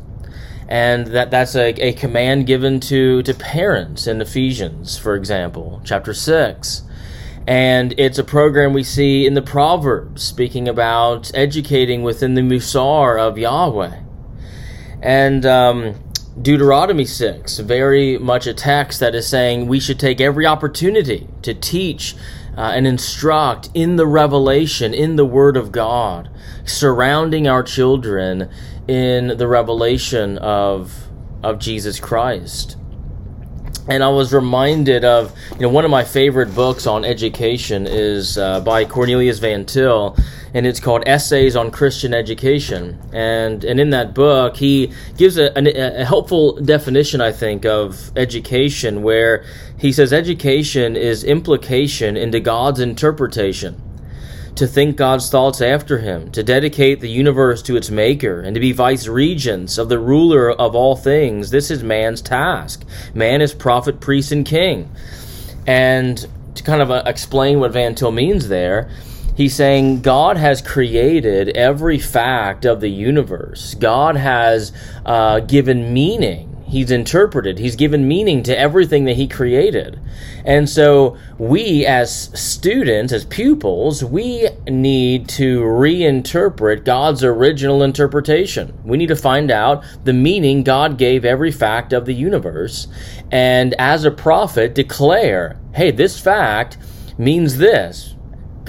And 0.68 1.08
that, 1.08 1.30
that's 1.30 1.54
a, 1.54 1.70
a 1.82 1.92
command 1.92 2.46
given 2.46 2.80
to, 2.80 3.22
to 3.22 3.34
parents 3.34 4.06
in 4.06 4.20
Ephesians, 4.20 4.96
for 4.96 5.14
example, 5.14 5.82
chapter 5.84 6.14
6. 6.14 6.82
And 7.46 7.94
it's 7.98 8.18
a 8.18 8.24
program 8.24 8.72
we 8.72 8.82
see 8.82 9.26
in 9.26 9.34
the 9.34 9.42
Proverbs, 9.42 10.22
speaking 10.22 10.66
about 10.66 11.30
educating 11.34 12.02
within 12.02 12.34
the 12.34 12.40
Musar 12.40 13.20
of 13.20 13.36
Yahweh. 13.36 14.00
And 15.02 15.44
um, 15.44 15.94
Deuteronomy 16.40 17.04
6, 17.04 17.58
very 17.58 18.16
much 18.16 18.46
a 18.46 18.54
text 18.54 19.00
that 19.00 19.14
is 19.14 19.28
saying 19.28 19.66
we 19.66 19.78
should 19.78 20.00
take 20.00 20.22
every 20.22 20.46
opportunity 20.46 21.28
to 21.42 21.52
teach 21.52 22.16
uh, 22.56 22.72
and 22.74 22.86
instruct 22.86 23.70
in 23.74 23.96
the 23.96 24.06
revelation, 24.06 24.94
in 24.94 25.16
the 25.16 25.24
Word 25.24 25.56
of 25.56 25.72
God, 25.72 26.30
surrounding 26.64 27.48
our 27.48 27.62
children 27.62 28.50
in 28.86 29.36
the 29.36 29.48
revelation 29.48 30.38
of, 30.38 31.08
of 31.42 31.58
Jesus 31.58 31.98
Christ. 31.98 32.76
And 33.86 34.02
I 34.02 34.08
was 34.08 34.32
reminded 34.32 35.04
of, 35.04 35.36
you 35.54 35.60
know, 35.60 35.68
one 35.68 35.84
of 35.84 35.90
my 35.90 36.04
favorite 36.04 36.54
books 36.54 36.86
on 36.86 37.04
education 37.04 37.86
is 37.86 38.38
uh, 38.38 38.60
by 38.60 38.86
Cornelius 38.86 39.38
Van 39.40 39.66
Til, 39.66 40.16
and 40.54 40.66
it's 40.66 40.80
called 40.80 41.02
Essays 41.06 41.54
on 41.54 41.70
Christian 41.70 42.14
Education. 42.14 42.98
And 43.12 43.62
and 43.62 43.78
in 43.78 43.90
that 43.90 44.14
book, 44.14 44.56
he 44.56 44.92
gives 45.18 45.36
a, 45.36 45.52
a, 45.58 46.00
a 46.00 46.04
helpful 46.04 46.56
definition, 46.60 47.20
I 47.20 47.32
think, 47.32 47.66
of 47.66 48.10
education, 48.16 49.02
where 49.02 49.44
he 49.78 49.92
says 49.92 50.12
education 50.12 50.96
is 50.96 51.22
implication 51.22 52.16
into 52.16 52.40
God's 52.40 52.80
interpretation 52.80 53.80
to 54.56 54.66
think 54.66 54.96
God's 54.96 55.28
thoughts 55.28 55.60
after 55.60 55.98
him, 55.98 56.30
to 56.32 56.42
dedicate 56.42 57.00
the 57.00 57.08
universe 57.08 57.60
to 57.62 57.76
its 57.76 57.90
maker, 57.90 58.40
and 58.40 58.54
to 58.54 58.60
be 58.60 58.72
vice 58.72 59.06
regents 59.06 59.78
of 59.78 59.88
the 59.88 59.98
ruler 59.98 60.50
of 60.50 60.74
all 60.74 60.96
things. 60.96 61.50
This 61.50 61.70
is 61.70 61.82
man's 61.82 62.22
task. 62.22 62.84
Man 63.14 63.42
is 63.42 63.52
prophet, 63.52 64.00
priest, 64.00 64.30
and 64.30 64.46
king. 64.46 64.90
And 65.66 66.24
to 66.54 66.62
kind 66.62 66.82
of 66.82 66.90
uh, 66.90 67.02
explain 67.06 67.58
what 67.58 67.72
Van 67.72 67.94
Til 67.94 68.12
means 68.12 68.48
there, 68.48 68.90
he's 69.36 69.54
saying 69.56 70.02
God 70.02 70.36
has 70.36 70.62
created 70.62 71.48
every 71.56 71.98
fact 71.98 72.64
of 72.64 72.80
the 72.80 72.90
universe. 72.90 73.74
God 73.74 74.16
has 74.16 74.72
uh, 75.04 75.40
given 75.40 75.92
meaning 75.92 76.53
he's 76.66 76.90
interpreted, 76.90 77.58
he's 77.58 77.76
given 77.76 78.08
meaning 78.08 78.42
to 78.42 78.58
everything 78.58 79.04
that 79.04 79.16
he 79.16 79.28
created. 79.28 80.00
And 80.44 80.68
so 80.68 81.16
we 81.38 81.86
as 81.86 82.30
students, 82.38 83.12
as 83.12 83.24
pupils, 83.24 84.02
we 84.02 84.48
need 84.68 85.28
to 85.30 85.60
reinterpret 85.60 86.84
God's 86.84 87.22
original 87.22 87.82
interpretation. 87.82 88.78
We 88.84 88.96
need 88.96 89.08
to 89.08 89.16
find 89.16 89.50
out 89.50 89.84
the 90.04 90.12
meaning 90.12 90.62
God 90.62 90.98
gave 90.98 91.24
every 91.24 91.52
fact 91.52 91.92
of 91.92 92.06
the 92.06 92.14
universe 92.14 92.88
and 93.30 93.74
as 93.78 94.04
a 94.04 94.10
prophet 94.10 94.74
declare, 94.74 95.56
"Hey, 95.72 95.90
this 95.90 96.18
fact 96.18 96.76
means 97.18 97.58
this 97.58 98.14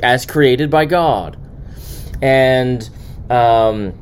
as 0.03 0.25
created 0.25 0.69
by 0.69 0.85
God." 0.85 1.37
And 2.21 2.89
um 3.29 3.93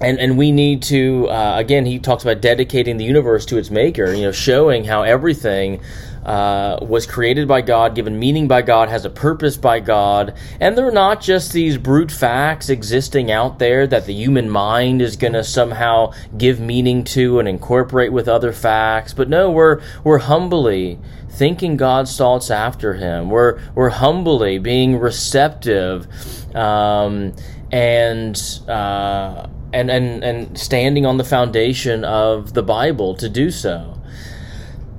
and 0.00 0.18
and 0.18 0.36
we 0.36 0.52
need 0.52 0.82
to 0.82 1.28
uh, 1.28 1.54
again 1.56 1.86
he 1.86 1.98
talks 1.98 2.22
about 2.22 2.40
dedicating 2.40 2.96
the 2.96 3.04
universe 3.04 3.46
to 3.46 3.56
its 3.56 3.70
maker 3.70 4.12
you 4.12 4.22
know 4.22 4.32
showing 4.32 4.84
how 4.84 5.02
everything 5.02 5.80
uh, 6.26 6.80
was 6.82 7.06
created 7.06 7.46
by 7.46 7.60
God, 7.60 7.94
given 7.94 8.18
meaning 8.18 8.48
by 8.48 8.60
God, 8.60 8.88
has 8.88 9.04
a 9.04 9.10
purpose 9.10 9.56
by 9.56 9.78
God, 9.78 10.34
and 10.60 10.76
they're 10.76 10.90
not 10.90 11.20
just 11.20 11.52
these 11.52 11.78
brute 11.78 12.10
facts 12.10 12.68
existing 12.68 13.30
out 13.30 13.60
there 13.60 13.86
that 13.86 14.06
the 14.06 14.12
human 14.12 14.50
mind 14.50 15.00
is 15.00 15.14
going 15.14 15.34
to 15.34 15.44
somehow 15.44 16.12
give 16.36 16.58
meaning 16.58 17.04
to 17.04 17.38
and 17.38 17.46
incorporate 17.46 18.12
with 18.12 18.26
other 18.26 18.52
facts. 18.52 19.14
But 19.14 19.28
no, 19.28 19.52
we're 19.52 19.80
we're 20.02 20.18
humbly 20.18 20.98
thinking 21.30 21.76
God's 21.76 22.16
thoughts 22.16 22.50
after 22.50 22.94
Him. 22.94 23.30
We're 23.30 23.60
we're 23.76 23.90
humbly 23.90 24.58
being 24.58 24.98
receptive, 24.98 26.08
um, 26.56 27.36
and. 27.70 28.36
Uh, 28.66 29.46
and, 29.76 29.90
and, 29.90 30.24
and 30.24 30.58
standing 30.58 31.04
on 31.04 31.18
the 31.18 31.24
foundation 31.24 32.02
of 32.02 32.54
the 32.54 32.62
Bible 32.62 33.14
to 33.16 33.28
do 33.28 33.50
so. 33.50 34.00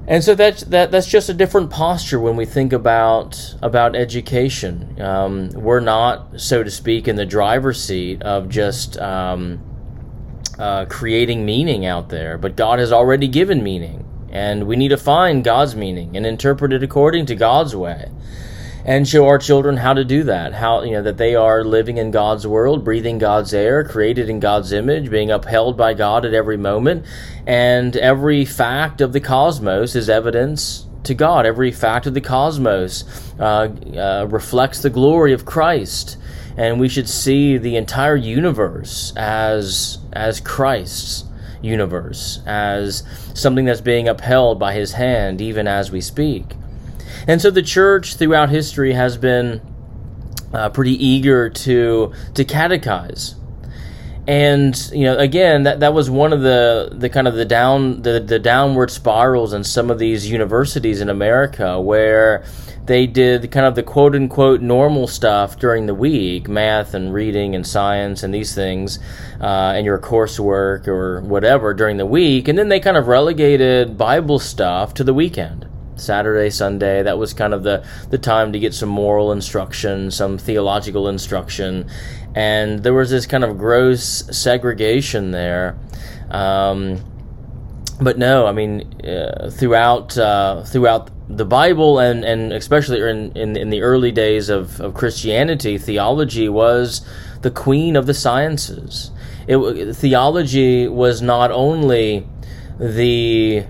And 0.08 0.24
so 0.24 0.36
that's 0.36 0.62
that 0.66 0.92
that's 0.92 1.08
just 1.08 1.28
a 1.28 1.34
different 1.34 1.70
posture 1.70 2.20
when 2.20 2.38
we 2.38 2.46
think 2.46 2.72
about 2.72 3.56
about 3.62 3.94
education. 3.94 5.02
Um, 5.02 5.50
we're 5.50 5.82
not, 5.82 6.40
so 6.40 6.64
to 6.64 6.72
speak, 6.72 7.10
in 7.10 7.18
the 7.18 7.26
driver's 7.26 7.84
seat 7.84 8.22
of 8.22 8.48
just 8.48 8.98
um, 9.00 9.60
uh, 10.58 10.86
creating 10.86 11.46
meaning 11.46 11.86
out 11.86 12.08
there, 12.08 12.38
but 12.38 12.56
God 12.56 12.80
has 12.80 12.94
already 12.94 13.28
given 13.28 13.62
meaning, 13.62 14.06
and 14.32 14.66
we 14.66 14.78
need 14.78 14.90
to 14.90 14.98
find 14.98 15.44
God's 15.44 15.76
meaning 15.76 16.16
and 16.16 16.26
interpret 16.26 16.72
it 16.72 16.84
according 16.84 17.26
to 17.26 17.36
God's 17.36 17.76
way 17.76 18.10
and 18.88 19.06
show 19.06 19.27
our 19.27 19.38
children 19.38 19.75
how 19.75 19.94
to 19.94 20.06
do 20.06 20.24
that. 20.24 20.53
How, 20.53 20.82
you 20.82 20.94
know, 20.94 21.03
that 21.03 21.17
they 21.17 21.36
are 21.36 21.62
living 21.65 21.98
in 21.98 22.10
God's 22.10 22.48
world, 22.48 22.86
breathing 22.86 23.17
God's 23.17 23.53
air, 23.53 23.84
created 23.84 24.29
in 24.29 24.39
God's 24.39 24.72
image, 24.72 25.12
being 25.12 25.29
upheld 25.29 25.75
by 25.75 25.94
God 25.94 26.25
at 26.25 26.34
every 26.34 26.56
moment. 26.56 27.06
And 27.46 27.98
every 27.98 28.46
fact 28.46 29.01
of 29.01 29.12
the 29.12 29.20
cosmos 29.20 29.94
is 29.94 30.10
evidence 30.10 30.88
to 31.03 31.13
God. 31.13 31.46
Every 31.46 31.70
fact 31.70 32.06
of 32.06 32.13
the 32.13 32.22
cosmos 32.22 33.03
uh, 33.38 33.67
uh, 33.94 34.27
reflects 34.29 34.82
the 34.82 34.89
glory 34.89 35.34
of 35.34 35.44
Christ. 35.44 36.17
And 36.56 36.79
we 36.79 36.88
should 36.88 37.10
see 37.10 37.58
the 37.58 37.75
entire 37.75 38.15
universe 38.15 39.12
as, 39.17 39.98
as 40.13 40.39
Christ's 40.39 41.25
universe, 41.62 42.41
as 42.46 43.03
something 43.34 43.65
that's 43.65 43.82
being 43.82 44.08
upheld 44.08 44.60
by 44.60 44.74
his 44.74 44.94
hand, 44.94 45.41
even 45.41 45.67
as 45.67 45.91
we 45.91 46.00
speak. 46.00 46.46
And 47.28 47.42
so 47.42 47.52
the 47.52 47.62
church 47.62 48.16
throughout 48.16 48.50
history 48.50 48.94
has 48.94 49.18
been 49.18 49.62
uh, 50.54 50.70
pretty 50.70 51.04
eager 51.06 51.50
to 51.50 52.14
to 52.34 52.46
catechize. 52.46 53.36
And 54.28 54.76
you 54.92 55.06
know, 55.06 55.18
again, 55.18 55.64
that, 55.64 55.80
that 55.80 55.94
was 55.94 56.10
one 56.10 56.34
of 56.34 56.42
the, 56.42 56.90
the 56.92 57.10
kind 57.10 57.30
of 57.30 57.36
the 57.36 57.46
down 57.46 58.02
the, 58.02 58.20
the 58.20 58.40
downward 58.40 58.92
spirals 58.92 59.54
in 59.54 59.64
some 59.64 59.90
of 59.90 60.00
these 60.00 60.30
universities 60.30 61.00
in 61.00 61.10
America 61.10 61.80
where 61.80 62.44
they 62.86 63.08
did 63.08 63.52
kind 63.52 63.66
of 63.66 63.76
the 63.76 63.84
quote 63.84 64.16
unquote 64.16 64.62
normal 64.62 65.08
stuff 65.08 65.60
during 65.60 65.86
the 65.86 65.94
week, 65.94 66.50
math 66.50 66.94
and 66.94 67.14
reading 67.14 67.56
and 67.56 67.66
science 67.66 68.24
and 68.24 68.34
these 68.34 68.54
things, 68.54 69.00
uh, 69.40 69.74
and 69.76 69.86
your 69.86 70.00
coursework 70.00 70.88
or 70.88 71.22
whatever 71.22 71.74
during 71.74 71.98
the 71.98 72.06
week, 72.06 72.48
and 72.48 72.58
then 72.58 72.70
they 72.70 72.80
kind 72.80 72.98
of 72.98 73.08
relegated 73.08 73.98
Bible 73.98 74.40
stuff 74.40 74.94
to 74.94 75.04
the 75.04 75.14
weekend. 75.14 75.67
Saturday, 75.98 76.50
Sunday. 76.50 77.04
That 77.04 77.18
was 77.18 77.34
kind 77.34 77.54
of 77.54 77.63
the, 77.63 77.86
the 78.10 78.18
time 78.18 78.54
to 78.54 78.60
get 78.60 78.74
some 78.74 78.89
moral 78.89 79.32
instruction, 79.32 80.12
some 80.12 80.38
theological 80.38 81.08
instruction. 81.08 81.89
And 82.36 82.84
there 82.84 82.94
was 82.94 83.10
this 83.10 83.25
kind 83.25 83.44
of 83.44 83.58
gross 83.58 84.24
segregation 84.38 85.32
there. 85.32 85.77
Um, 86.30 87.04
but 88.00 88.18
no, 88.18 88.46
I 88.46 88.51
mean, 88.51 89.01
uh, 89.04 89.50
throughout 89.50 90.18
uh, 90.18 90.63
throughout 90.63 91.10
the 91.30 91.46
Bible 91.46 92.00
and, 92.00 92.24
and 92.24 92.54
especially 92.54 93.01
in, 93.01 93.36
in, 93.36 93.58
in 93.58 93.70
the 93.70 93.82
early 93.82 94.12
days 94.12 94.50
of, 94.50 94.80
of 94.80 94.94
Christianity, 94.94 95.77
theology 95.77 96.48
was 96.48 97.06
the 97.42 97.51
queen 97.51 97.96
of 97.96 98.06
the 98.06 98.13
sciences. 98.13 99.12
It, 99.48 99.94
theology 99.96 100.88
was 100.88 101.22
not 101.22 101.51
only 101.51 102.27
the 102.80 103.66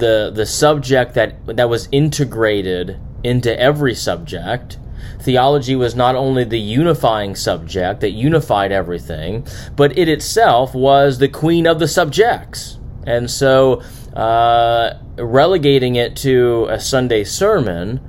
the 0.00 0.32
the 0.34 0.46
subject 0.46 1.14
that 1.14 1.56
that 1.56 1.68
was 1.68 1.88
integrated 1.92 2.98
into 3.22 3.58
every 3.58 3.94
subject, 3.94 4.78
Theology 5.20 5.76
was 5.76 5.94
not 5.94 6.14
only 6.14 6.44
the 6.44 6.58
unifying 6.58 7.34
subject 7.34 8.00
that 8.00 8.10
unified 8.10 8.72
everything, 8.72 9.46
but 9.76 9.96
it 9.98 10.08
itself 10.08 10.74
was 10.74 11.18
the 11.18 11.28
queen 11.28 11.66
of 11.66 11.78
the 11.78 11.88
subjects. 11.88 12.78
And 13.06 13.30
so, 13.30 13.82
uh, 14.14 14.94
relegating 15.16 15.96
it 15.96 16.16
to 16.16 16.66
a 16.70 16.80
Sunday 16.80 17.24
sermon 17.24 18.00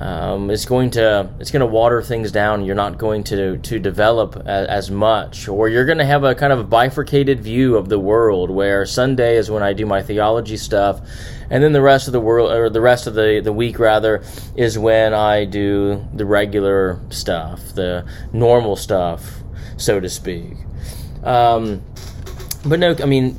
um, 0.00 0.50
is 0.50 0.64
going 0.64 0.90
to 0.92 1.30
it's 1.38 1.50
going 1.50 1.60
to 1.60 1.66
water 1.66 2.02
things 2.02 2.32
down. 2.32 2.64
You're 2.64 2.74
not 2.74 2.96
going 2.96 3.22
to 3.24 3.58
to 3.58 3.78
develop 3.78 4.34
a, 4.34 4.48
as 4.70 4.90
much, 4.90 5.46
or 5.46 5.68
you're 5.68 5.84
going 5.84 5.98
to 5.98 6.06
have 6.06 6.24
a 6.24 6.34
kind 6.34 6.52
of 6.52 6.70
bifurcated 6.70 7.40
view 7.40 7.76
of 7.76 7.88
the 7.90 7.98
world, 7.98 8.50
where 8.50 8.86
Sunday 8.86 9.36
is 9.36 9.50
when 9.50 9.62
I 9.62 9.74
do 9.74 9.84
my 9.84 10.02
theology 10.02 10.56
stuff, 10.56 11.00
and 11.50 11.62
then 11.62 11.72
the 11.72 11.82
rest 11.82 12.06
of 12.06 12.12
the 12.12 12.20
world 12.20 12.50
or 12.50 12.70
the 12.70 12.80
rest 12.80 13.06
of 13.06 13.14
the 13.14 13.40
the 13.44 13.52
week 13.52 13.78
rather 13.78 14.22
is 14.56 14.78
when 14.78 15.12
I 15.12 15.44
do 15.44 16.04
the 16.14 16.24
regular 16.24 16.98
stuff, 17.10 17.74
the 17.74 18.06
normal 18.32 18.76
stuff, 18.76 19.40
so 19.76 20.00
to 20.00 20.08
speak. 20.08 20.54
Um, 21.22 21.82
but 22.64 22.78
no, 22.78 22.96
I 23.02 23.04
mean, 23.04 23.38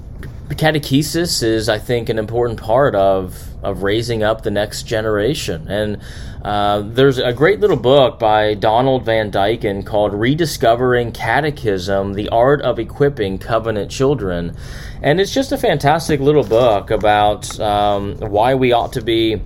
catechesis 0.49 1.41
is, 1.41 1.69
I 1.69 1.79
think, 1.79 2.09
an 2.09 2.19
important 2.19 2.61
part 2.61 2.93
of 2.93 3.50
of 3.63 3.83
raising 3.83 4.23
up 4.23 4.41
the 4.41 4.51
next 4.51 4.83
generation. 4.83 5.67
And 5.67 6.01
uh, 6.43 6.81
there's 6.81 7.17
a 7.17 7.33
great 7.33 7.59
little 7.59 7.77
book 7.77 8.19
by 8.19 8.55
Donald 8.55 9.05
Van 9.05 9.31
Dyken 9.31 9.85
called 9.85 10.13
Rediscovering 10.13 11.11
Catechism 11.11 12.13
The 12.13 12.29
Art 12.29 12.61
of 12.61 12.79
Equipping 12.79 13.37
Covenant 13.37 13.91
Children. 13.91 14.55
And 15.01 15.19
it's 15.19 15.33
just 15.33 15.51
a 15.51 15.57
fantastic 15.57 16.19
little 16.19 16.43
book 16.43 16.89
about 16.91 17.59
um, 17.59 18.17
why 18.17 18.55
we 18.55 18.71
ought 18.71 18.93
to 18.93 19.01
be. 19.01 19.41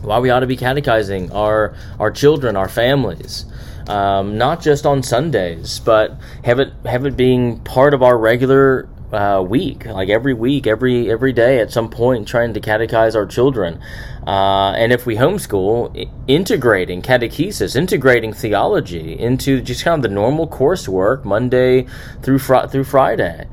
Why 0.00 0.20
we 0.20 0.30
ought 0.30 0.40
to 0.40 0.46
be 0.46 0.56
catechizing 0.56 1.32
our 1.32 1.74
our 1.98 2.12
children, 2.12 2.54
our 2.54 2.68
families, 2.68 3.46
um, 3.88 4.38
not 4.38 4.62
just 4.62 4.86
on 4.86 5.02
Sundays, 5.02 5.80
but 5.80 6.16
have 6.44 6.60
it 6.60 6.72
have 6.84 7.04
it 7.04 7.16
being 7.16 7.58
part 7.58 7.94
of 7.94 8.02
our 8.04 8.16
regular 8.16 8.88
uh, 9.12 9.42
week, 9.46 9.86
like 9.86 10.08
every 10.08 10.34
week, 10.34 10.66
every 10.66 11.10
every 11.10 11.32
day, 11.32 11.60
at 11.60 11.72
some 11.72 11.88
point, 11.88 12.28
trying 12.28 12.52
to 12.54 12.60
catechize 12.60 13.14
our 13.14 13.26
children. 13.26 13.80
Uh, 14.26 14.72
and 14.72 14.92
if 14.92 15.06
we 15.06 15.16
homeschool, 15.16 16.10
integrating 16.26 17.00
catechesis, 17.02 17.74
integrating 17.74 18.32
theology 18.32 19.18
into 19.18 19.60
just 19.60 19.84
kind 19.84 19.96
of 19.96 20.02
the 20.02 20.14
normal 20.14 20.46
coursework, 20.46 21.24
Monday 21.24 21.86
through 22.22 22.38
fr- 22.38 22.66
through 22.66 22.84
Friday. 22.84 23.48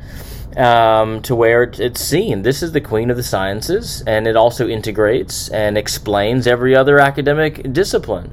Um, 0.57 1.21
to 1.23 1.35
where 1.35 1.63
it's 1.63 1.99
seen. 1.99 2.43
This 2.43 2.63
is 2.63 2.71
the 2.71 2.79
queen 2.79 3.11
of 3.11 3.17
the 3.17 3.23
sciences, 3.23 4.01
and 4.07 4.25
it 4.25 4.37
also 4.37 4.69
integrates 4.69 5.49
and 5.49 5.77
explains 5.77 6.47
every 6.47 6.73
other 6.73 6.97
academic 6.97 7.73
discipline. 7.73 8.31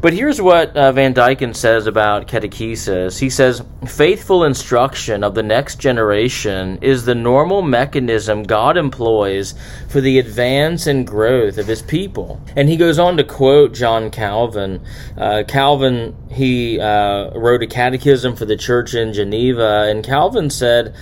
But 0.00 0.12
here's 0.12 0.40
what 0.40 0.76
uh, 0.76 0.92
Van 0.92 1.14
Dyken 1.14 1.56
says 1.56 1.86
about 1.86 2.28
catechesis. 2.28 3.18
He 3.18 3.30
says, 3.30 3.62
faithful 3.86 4.44
instruction 4.44 5.24
of 5.24 5.34
the 5.34 5.42
next 5.42 5.80
generation 5.80 6.78
is 6.82 7.04
the 7.04 7.14
normal 7.14 7.62
mechanism 7.62 8.42
God 8.42 8.76
employs 8.76 9.54
for 9.88 10.00
the 10.00 10.18
advance 10.18 10.86
and 10.86 11.06
growth 11.06 11.58
of 11.58 11.66
his 11.66 11.82
people. 11.82 12.40
And 12.56 12.68
he 12.68 12.76
goes 12.76 12.98
on 12.98 13.16
to 13.16 13.24
quote 13.24 13.72
John 13.72 14.10
Calvin. 14.10 14.84
Uh, 15.16 15.44
Calvin, 15.48 16.14
he 16.30 16.78
uh, 16.78 17.30
wrote 17.30 17.62
a 17.62 17.66
catechism 17.66 18.36
for 18.36 18.44
the 18.44 18.56
church 18.56 18.94
in 18.94 19.12
Geneva, 19.12 19.86
and 19.88 20.04
Calvin 20.04 20.50
said, 20.50 20.94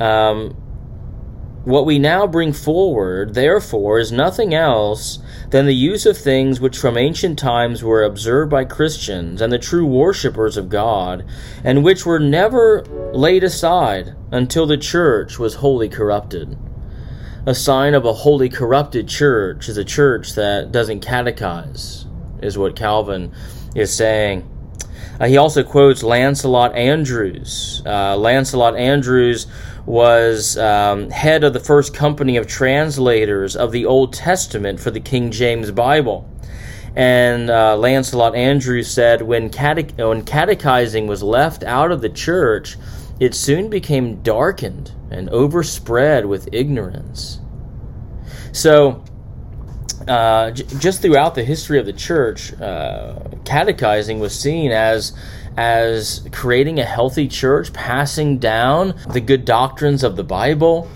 um, 0.00 0.59
what 1.64 1.84
we 1.84 1.98
now 1.98 2.26
bring 2.26 2.52
forward, 2.52 3.34
therefore, 3.34 3.98
is 3.98 4.10
nothing 4.10 4.54
else 4.54 5.18
than 5.50 5.66
the 5.66 5.74
use 5.74 6.06
of 6.06 6.16
things 6.16 6.60
which 6.60 6.78
from 6.78 6.96
ancient 6.96 7.38
times 7.38 7.84
were 7.84 8.02
observed 8.02 8.50
by 8.50 8.64
Christians 8.64 9.42
and 9.42 9.52
the 9.52 9.58
true 9.58 9.86
worshippers 9.86 10.56
of 10.56 10.68
God, 10.68 11.24
and 11.62 11.84
which 11.84 12.06
were 12.06 12.18
never 12.18 12.82
laid 13.12 13.44
aside 13.44 14.14
until 14.32 14.66
the 14.66 14.78
church 14.78 15.38
was 15.38 15.56
wholly 15.56 15.88
corrupted. 15.88 16.56
A 17.46 17.54
sign 17.54 17.94
of 17.94 18.04
a 18.04 18.12
wholly 18.12 18.48
corrupted 18.48 19.08
church 19.08 19.68
is 19.68 19.76
a 19.76 19.84
church 19.84 20.34
that 20.34 20.72
doesn't 20.72 21.04
catechize, 21.04 22.06
is 22.42 22.56
what 22.56 22.76
Calvin 22.76 23.32
is 23.74 23.94
saying. 23.94 24.49
Uh, 25.20 25.26
he 25.26 25.36
also 25.36 25.62
quotes 25.62 26.02
Lancelot 26.02 26.74
Andrewes. 26.74 27.82
Uh, 27.84 28.16
Lancelot 28.16 28.74
Andrewes 28.76 29.46
was 29.84 30.56
um, 30.56 31.10
head 31.10 31.44
of 31.44 31.52
the 31.52 31.60
first 31.60 31.94
company 31.94 32.38
of 32.38 32.46
translators 32.46 33.54
of 33.54 33.70
the 33.70 33.84
Old 33.84 34.14
Testament 34.14 34.80
for 34.80 34.90
the 34.90 35.00
King 35.00 35.30
James 35.30 35.70
Bible. 35.70 36.26
And 36.96 37.50
uh, 37.50 37.76
Lancelot 37.76 38.34
Andrewes 38.34 38.90
said 38.90 39.20
when, 39.22 39.50
cate- 39.50 39.96
when 39.98 40.24
catechizing 40.24 41.06
was 41.06 41.22
left 41.22 41.62
out 41.64 41.92
of 41.92 42.00
the 42.00 42.08
church, 42.08 42.76
it 43.20 43.34
soon 43.34 43.68
became 43.68 44.22
darkened 44.22 44.92
and 45.10 45.28
overspread 45.28 46.24
with 46.24 46.48
ignorance. 46.52 47.40
So, 48.52 49.04
uh, 50.10 50.50
j- 50.50 50.64
just 50.78 51.02
throughout 51.02 51.36
the 51.36 51.44
history 51.44 51.78
of 51.78 51.86
the 51.86 51.92
church, 51.92 52.52
uh, 52.60 53.14
catechizing 53.44 54.18
was 54.18 54.38
seen 54.38 54.72
as 54.72 55.12
as 55.56 56.26
creating 56.32 56.78
a 56.78 56.84
healthy 56.84 57.28
church, 57.28 57.72
passing 57.72 58.38
down 58.38 58.94
the 59.12 59.20
good 59.20 59.44
doctrines 59.44 60.02
of 60.02 60.16
the 60.16 60.24
Bible. 60.24 60.88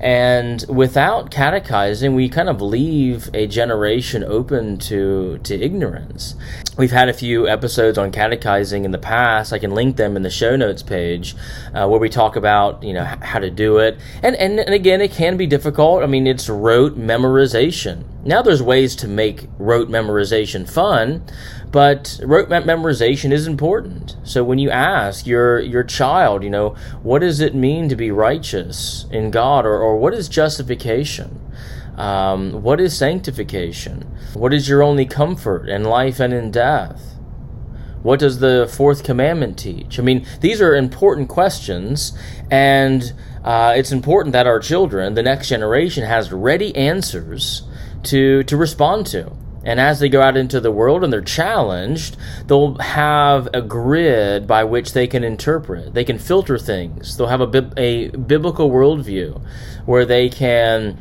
And 0.00 0.64
without 0.66 1.30
catechizing, 1.30 2.14
we 2.14 2.30
kind 2.30 2.48
of 2.48 2.62
leave 2.62 3.28
a 3.34 3.46
generation 3.46 4.24
open 4.24 4.78
to, 4.78 5.38
to 5.42 5.54
ignorance. 5.60 6.36
We've 6.78 6.90
had 6.90 7.10
a 7.10 7.12
few 7.12 7.46
episodes 7.46 7.98
on 7.98 8.10
catechizing 8.10 8.86
in 8.86 8.92
the 8.92 8.98
past. 8.98 9.52
I 9.52 9.58
can 9.58 9.72
link 9.72 9.96
them 9.96 10.16
in 10.16 10.22
the 10.22 10.30
show 10.30 10.56
notes 10.56 10.82
page 10.82 11.36
uh, 11.74 11.86
where 11.86 12.00
we 12.00 12.08
talk 12.08 12.36
about 12.36 12.82
you 12.82 12.94
know 12.94 13.04
how 13.04 13.40
to 13.40 13.50
do 13.50 13.76
it. 13.78 13.98
And, 14.22 14.34
and 14.36 14.58
and 14.58 14.72
again, 14.72 15.02
it 15.02 15.10
can 15.12 15.36
be 15.36 15.46
difficult. 15.46 16.02
I 16.02 16.06
mean, 16.06 16.26
it's 16.26 16.48
rote 16.48 16.98
memorization. 16.98 18.04
Now, 18.22 18.42
there's 18.42 18.62
ways 18.62 18.94
to 18.96 19.08
make 19.08 19.46
rote 19.58 19.88
memorization 19.88 20.68
fun, 20.68 21.24
but 21.70 22.20
rote 22.22 22.50
memorization 22.50 23.32
is 23.32 23.46
important. 23.46 24.16
So 24.24 24.44
when 24.44 24.58
you 24.58 24.70
ask 24.70 25.26
your 25.26 25.58
your 25.60 25.84
child, 25.84 26.44
you 26.44 26.50
know, 26.50 26.70
what 27.02 27.20
does 27.20 27.40
it 27.40 27.54
mean 27.54 27.88
to 27.88 27.96
be 27.96 28.10
righteous 28.10 29.06
in 29.10 29.30
God, 29.30 29.64
or, 29.64 29.78
or 29.78 29.96
what 29.96 30.12
is 30.12 30.28
justification? 30.28 31.40
Um, 31.96 32.62
what 32.62 32.80
is 32.80 32.96
sanctification? 32.96 34.02
What 34.34 34.52
is 34.52 34.68
your 34.68 34.82
only 34.82 35.06
comfort 35.06 35.68
in 35.68 35.84
life 35.84 36.20
and 36.20 36.34
in 36.34 36.50
death? 36.50 37.16
What 38.02 38.20
does 38.20 38.38
the 38.38 38.70
fourth 38.70 39.02
commandment 39.02 39.58
teach? 39.58 39.98
I 39.98 40.02
mean, 40.02 40.26
these 40.40 40.60
are 40.60 40.74
important 40.74 41.28
questions, 41.28 42.12
and 42.50 43.12
uh, 43.44 43.74
it's 43.76 43.92
important 43.92 44.32
that 44.32 44.46
our 44.46 44.58
children, 44.58 45.14
the 45.14 45.22
next 45.22 45.48
generation, 45.48 46.04
has 46.04 46.32
ready 46.32 46.74
answers 46.76 47.62
to 48.04 48.42
to 48.44 48.56
respond 48.56 49.06
to. 49.06 49.32
And 49.62 49.78
as 49.78 50.00
they 50.00 50.08
go 50.08 50.22
out 50.22 50.38
into 50.38 50.58
the 50.58 50.72
world 50.72 51.04
and 51.04 51.12
they're 51.12 51.20
challenged, 51.20 52.16
they'll 52.46 52.76
have 52.78 53.48
a 53.52 53.60
grid 53.60 54.46
by 54.46 54.64
which 54.64 54.94
they 54.94 55.06
can 55.06 55.22
interpret. 55.22 55.92
They 55.92 56.04
can 56.04 56.18
filter 56.18 56.56
things. 56.56 57.16
They'll 57.16 57.26
have 57.26 57.42
a, 57.42 57.72
a 57.76 58.08
biblical 58.08 58.70
worldview 58.70 59.40
where 59.84 60.06
they 60.06 60.30
can 60.30 60.96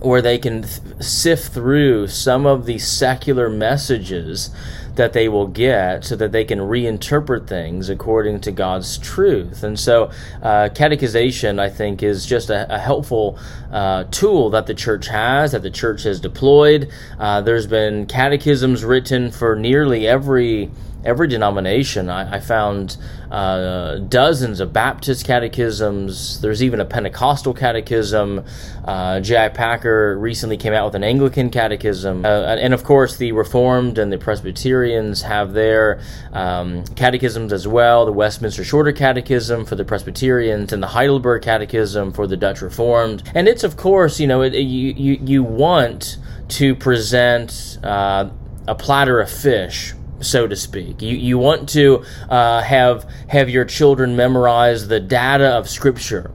where 0.00 0.22
they 0.22 0.38
can 0.38 0.64
sift 1.00 1.52
through 1.52 2.08
some 2.08 2.46
of 2.46 2.66
the 2.66 2.78
secular 2.78 3.48
messages 3.48 4.50
that 4.96 5.12
they 5.12 5.28
will 5.28 5.46
get 5.46 6.04
so 6.04 6.16
that 6.16 6.32
they 6.32 6.44
can 6.44 6.58
reinterpret 6.58 7.46
things 7.46 7.88
according 7.88 8.40
to 8.40 8.52
God's 8.52 8.98
truth. 8.98 9.62
And 9.62 9.78
so, 9.78 10.10
uh, 10.42 10.68
catechization, 10.72 11.58
I 11.58 11.70
think, 11.70 12.02
is 12.02 12.26
just 12.26 12.50
a, 12.50 12.72
a 12.74 12.78
helpful 12.78 13.38
uh, 13.70 14.04
tool 14.10 14.50
that 14.50 14.66
the 14.66 14.74
church 14.74 15.06
has, 15.08 15.52
that 15.52 15.62
the 15.62 15.70
church 15.70 16.02
has 16.02 16.20
deployed. 16.20 16.90
Uh, 17.18 17.40
there's 17.40 17.66
been 17.66 18.06
catechisms 18.06 18.84
written 18.84 19.30
for 19.30 19.56
nearly 19.56 20.06
every 20.06 20.70
every 21.04 21.28
denomination. 21.28 22.08
I, 22.10 22.36
I 22.36 22.40
found 22.40 22.96
uh, 23.30 23.98
dozens 23.98 24.60
of 24.60 24.72
Baptist 24.72 25.24
catechisms. 25.24 26.40
There's 26.40 26.62
even 26.62 26.80
a 26.80 26.84
Pentecostal 26.84 27.54
catechism. 27.54 28.44
Uh, 28.84 29.20
J.I. 29.20 29.48
Packer 29.50 30.18
recently 30.18 30.56
came 30.56 30.72
out 30.72 30.86
with 30.86 30.94
an 30.94 31.04
Anglican 31.04 31.50
catechism. 31.50 32.24
Uh, 32.24 32.56
and 32.56 32.74
of 32.74 32.84
course, 32.84 33.16
the 33.16 33.32
Reformed 33.32 33.98
and 33.98 34.12
the 34.12 34.18
Presbyterians 34.18 35.22
have 35.22 35.52
their 35.52 36.00
um, 36.32 36.84
catechisms 36.96 37.52
as 37.52 37.66
well 37.66 38.04
the 38.04 38.12
Westminster 38.12 38.64
Shorter 38.64 38.92
Catechism 38.92 39.64
for 39.64 39.76
the 39.76 39.84
Presbyterians 39.84 40.72
and 40.72 40.82
the 40.82 40.88
Heidelberg 40.88 41.42
Catechism 41.42 42.12
for 42.12 42.26
the 42.26 42.36
Dutch 42.36 42.62
Reformed. 42.62 43.22
And 43.34 43.48
it's, 43.48 43.64
of 43.64 43.76
course, 43.76 44.18
you 44.18 44.26
know, 44.26 44.42
it, 44.42 44.54
you, 44.54 44.92
you, 44.92 45.18
you 45.22 45.44
want 45.44 46.18
to 46.48 46.74
present 46.74 47.78
uh, 47.84 48.28
a 48.66 48.74
platter 48.74 49.20
of 49.20 49.30
fish 49.30 49.94
so 50.20 50.46
to 50.46 50.56
speak. 50.56 51.02
You 51.02 51.16
you 51.16 51.38
want 51.38 51.68
to 51.70 52.04
uh, 52.28 52.62
have 52.62 53.08
have 53.28 53.48
your 53.48 53.64
children 53.64 54.16
memorize 54.16 54.88
the 54.88 55.00
data 55.00 55.46
of 55.56 55.68
Scripture. 55.68 56.32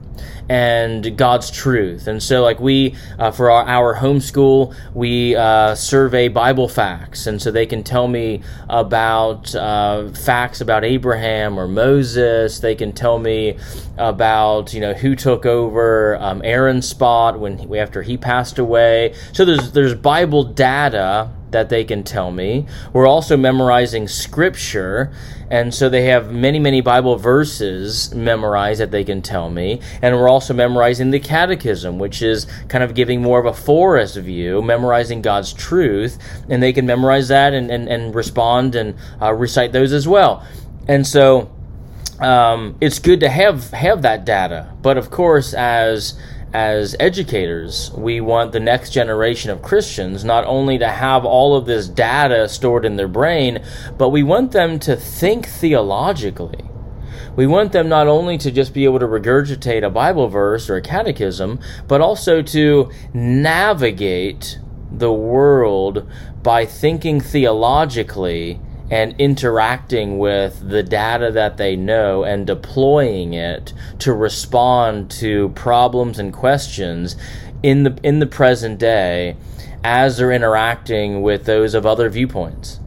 and 0.48 1.16
God's 1.16 1.50
truth. 1.50 2.06
And 2.06 2.22
so, 2.22 2.42
like 2.42 2.60
we, 2.60 2.94
uh, 3.18 3.30
for 3.32 3.50
our, 3.50 3.64
our 3.66 3.96
homeschool, 3.96 4.74
we 4.94 5.34
uh, 5.34 5.74
survey 5.74 6.28
Bible 6.28 6.68
facts, 6.68 7.26
and 7.26 7.40
so 7.42 7.50
they 7.50 7.66
can 7.66 7.82
tell 7.82 8.06
me 8.08 8.42
about 8.68 9.54
uh, 9.54 10.08
facts 10.10 10.60
about 10.60 10.84
Abraham 10.84 11.58
or 11.58 11.66
Moses. 11.66 12.60
They 12.60 12.74
can 12.74 12.92
tell 12.92 13.18
me 13.18 13.58
about 13.98 14.72
you 14.72 14.80
know 14.80 14.94
who 14.94 15.16
took 15.16 15.46
over 15.46 16.16
um, 16.20 16.42
Aaron's 16.44 16.88
spot 16.88 17.40
when 17.40 17.58
he, 17.58 17.78
after 17.78 18.02
he 18.02 18.16
passed 18.16 18.58
away. 18.58 19.14
So 19.32 19.44
there's 19.44 19.72
there's 19.72 19.94
Bible 19.94 20.44
data 20.44 21.30
that 21.56 21.70
they 21.70 21.84
can 21.84 22.04
tell 22.04 22.30
me. 22.30 22.66
We're 22.92 23.06
also 23.06 23.34
memorizing 23.34 24.08
scripture, 24.08 25.10
and 25.50 25.72
so 25.72 25.88
they 25.88 26.04
have 26.04 26.30
many, 26.30 26.58
many 26.58 26.82
Bible 26.82 27.16
verses 27.16 28.14
memorized 28.14 28.78
that 28.80 28.90
they 28.90 29.04
can 29.04 29.22
tell 29.22 29.48
me. 29.48 29.80
And 30.02 30.14
we're 30.14 30.28
also 30.28 30.52
memorizing 30.52 31.12
the 31.12 31.18
catechism, 31.18 31.98
which 31.98 32.20
is 32.20 32.46
kind 32.68 32.84
of 32.84 32.94
giving 32.94 33.22
more 33.22 33.40
of 33.40 33.46
a 33.46 33.54
forest 33.54 34.18
view, 34.18 34.60
memorizing 34.60 35.22
God's 35.22 35.54
truth, 35.54 36.18
and 36.50 36.62
they 36.62 36.74
can 36.74 36.84
memorize 36.84 37.28
that 37.28 37.54
and, 37.54 37.70
and, 37.70 37.88
and 37.88 38.14
respond 38.14 38.74
and 38.74 38.94
uh, 39.22 39.32
recite 39.32 39.72
those 39.72 39.94
as 39.94 40.06
well. 40.06 40.46
And 40.86 41.06
so 41.06 41.50
um, 42.20 42.76
it's 42.82 42.98
good 42.98 43.20
to 43.20 43.30
have 43.30 43.70
have 43.70 44.02
that 44.02 44.26
data, 44.26 44.74
but 44.82 44.98
of 44.98 45.10
course, 45.10 45.54
as 45.54 46.20
as 46.52 46.96
educators, 47.00 47.90
we 47.92 48.20
want 48.20 48.52
the 48.52 48.60
next 48.60 48.90
generation 48.90 49.50
of 49.50 49.62
Christians 49.62 50.24
not 50.24 50.44
only 50.44 50.78
to 50.78 50.88
have 50.88 51.24
all 51.24 51.56
of 51.56 51.66
this 51.66 51.88
data 51.88 52.48
stored 52.48 52.84
in 52.84 52.96
their 52.96 53.08
brain, 53.08 53.62
but 53.98 54.10
we 54.10 54.22
want 54.22 54.52
them 54.52 54.78
to 54.80 54.96
think 54.96 55.46
theologically. 55.46 56.64
We 57.36 57.46
want 57.46 57.72
them 57.72 57.88
not 57.88 58.06
only 58.06 58.38
to 58.38 58.50
just 58.50 58.72
be 58.72 58.84
able 58.84 59.00
to 59.00 59.06
regurgitate 59.06 59.84
a 59.84 59.90
Bible 59.90 60.28
verse 60.28 60.70
or 60.70 60.76
a 60.76 60.82
catechism, 60.82 61.60
but 61.86 62.00
also 62.00 62.40
to 62.40 62.90
navigate 63.12 64.58
the 64.90 65.12
world 65.12 66.08
by 66.42 66.64
thinking 66.64 67.20
theologically 67.20 68.60
and 68.90 69.14
interacting 69.18 70.18
with 70.18 70.68
the 70.68 70.82
data 70.82 71.30
that 71.32 71.56
they 71.56 71.74
know 71.74 72.22
and 72.22 72.46
deploying 72.46 73.34
it 73.34 73.72
to 73.98 74.12
respond 74.12 75.10
to 75.10 75.48
problems 75.50 76.18
and 76.18 76.32
questions 76.32 77.16
in 77.62 77.82
the 77.82 77.98
in 78.02 78.20
the 78.20 78.26
present 78.26 78.78
day 78.78 79.36
as 79.82 80.16
they're 80.16 80.32
interacting 80.32 81.22
with 81.22 81.44
those 81.44 81.74
of 81.74 81.84
other 81.84 82.08
viewpoints. 82.08 82.80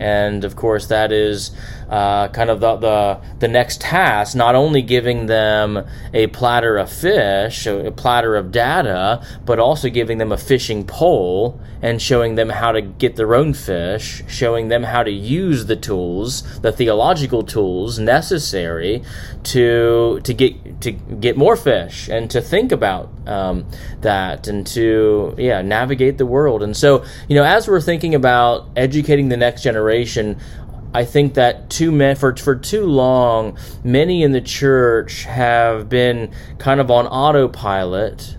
And 0.00 0.44
of 0.44 0.56
course 0.56 0.86
that 0.86 1.12
is 1.12 1.52
uh, 1.88 2.28
kind 2.28 2.50
of 2.50 2.60
the, 2.60 2.76
the 2.76 3.20
the 3.40 3.48
next 3.48 3.80
task 3.80 4.36
not 4.36 4.54
only 4.54 4.82
giving 4.82 5.26
them 5.26 5.84
a 6.12 6.26
platter 6.28 6.76
of 6.76 6.90
fish 6.90 7.66
a 7.66 7.92
platter 7.92 8.36
of 8.36 8.50
data 8.50 9.24
but 9.44 9.58
also 9.58 9.88
giving 9.88 10.18
them 10.18 10.32
a 10.32 10.36
fishing 10.36 10.84
pole 10.86 11.60
and 11.82 12.00
showing 12.00 12.34
them 12.34 12.48
how 12.48 12.72
to 12.72 12.80
get 12.80 13.16
their 13.16 13.34
own 13.34 13.52
fish 13.52 14.22
showing 14.26 14.68
them 14.68 14.82
how 14.82 15.02
to 15.02 15.10
use 15.10 15.66
the 15.66 15.76
tools 15.76 16.60
the 16.60 16.72
theological 16.72 17.42
tools 17.42 17.98
necessary 17.98 19.02
to 19.42 20.20
to 20.24 20.34
get 20.34 20.80
to 20.80 20.92
get 20.92 21.36
more 21.36 21.56
fish 21.56 22.08
and 22.08 22.30
to 22.30 22.40
think 22.40 22.72
about 22.72 23.10
um, 23.26 23.66
that 24.00 24.48
and 24.48 24.66
to 24.66 25.34
yeah 25.38 25.62
navigate 25.62 26.18
the 26.18 26.26
world. 26.26 26.62
And 26.62 26.76
so 26.76 27.04
you 27.28 27.36
know 27.36 27.44
as 27.44 27.68
we're 27.68 27.80
thinking 27.80 28.14
about 28.14 28.68
educating 28.76 29.28
the 29.28 29.36
next 29.36 29.62
generation 29.62 30.38
I 30.94 31.04
think 31.04 31.34
that 31.34 31.70
too 31.70 31.90
many, 31.90 32.14
for, 32.14 32.36
for 32.36 32.54
too 32.54 32.86
long, 32.86 33.58
many 33.82 34.22
in 34.22 34.30
the 34.30 34.40
church 34.40 35.24
have 35.24 35.88
been 35.88 36.32
kind 36.58 36.80
of 36.80 36.88
on 36.88 37.08
autopilot, 37.08 38.36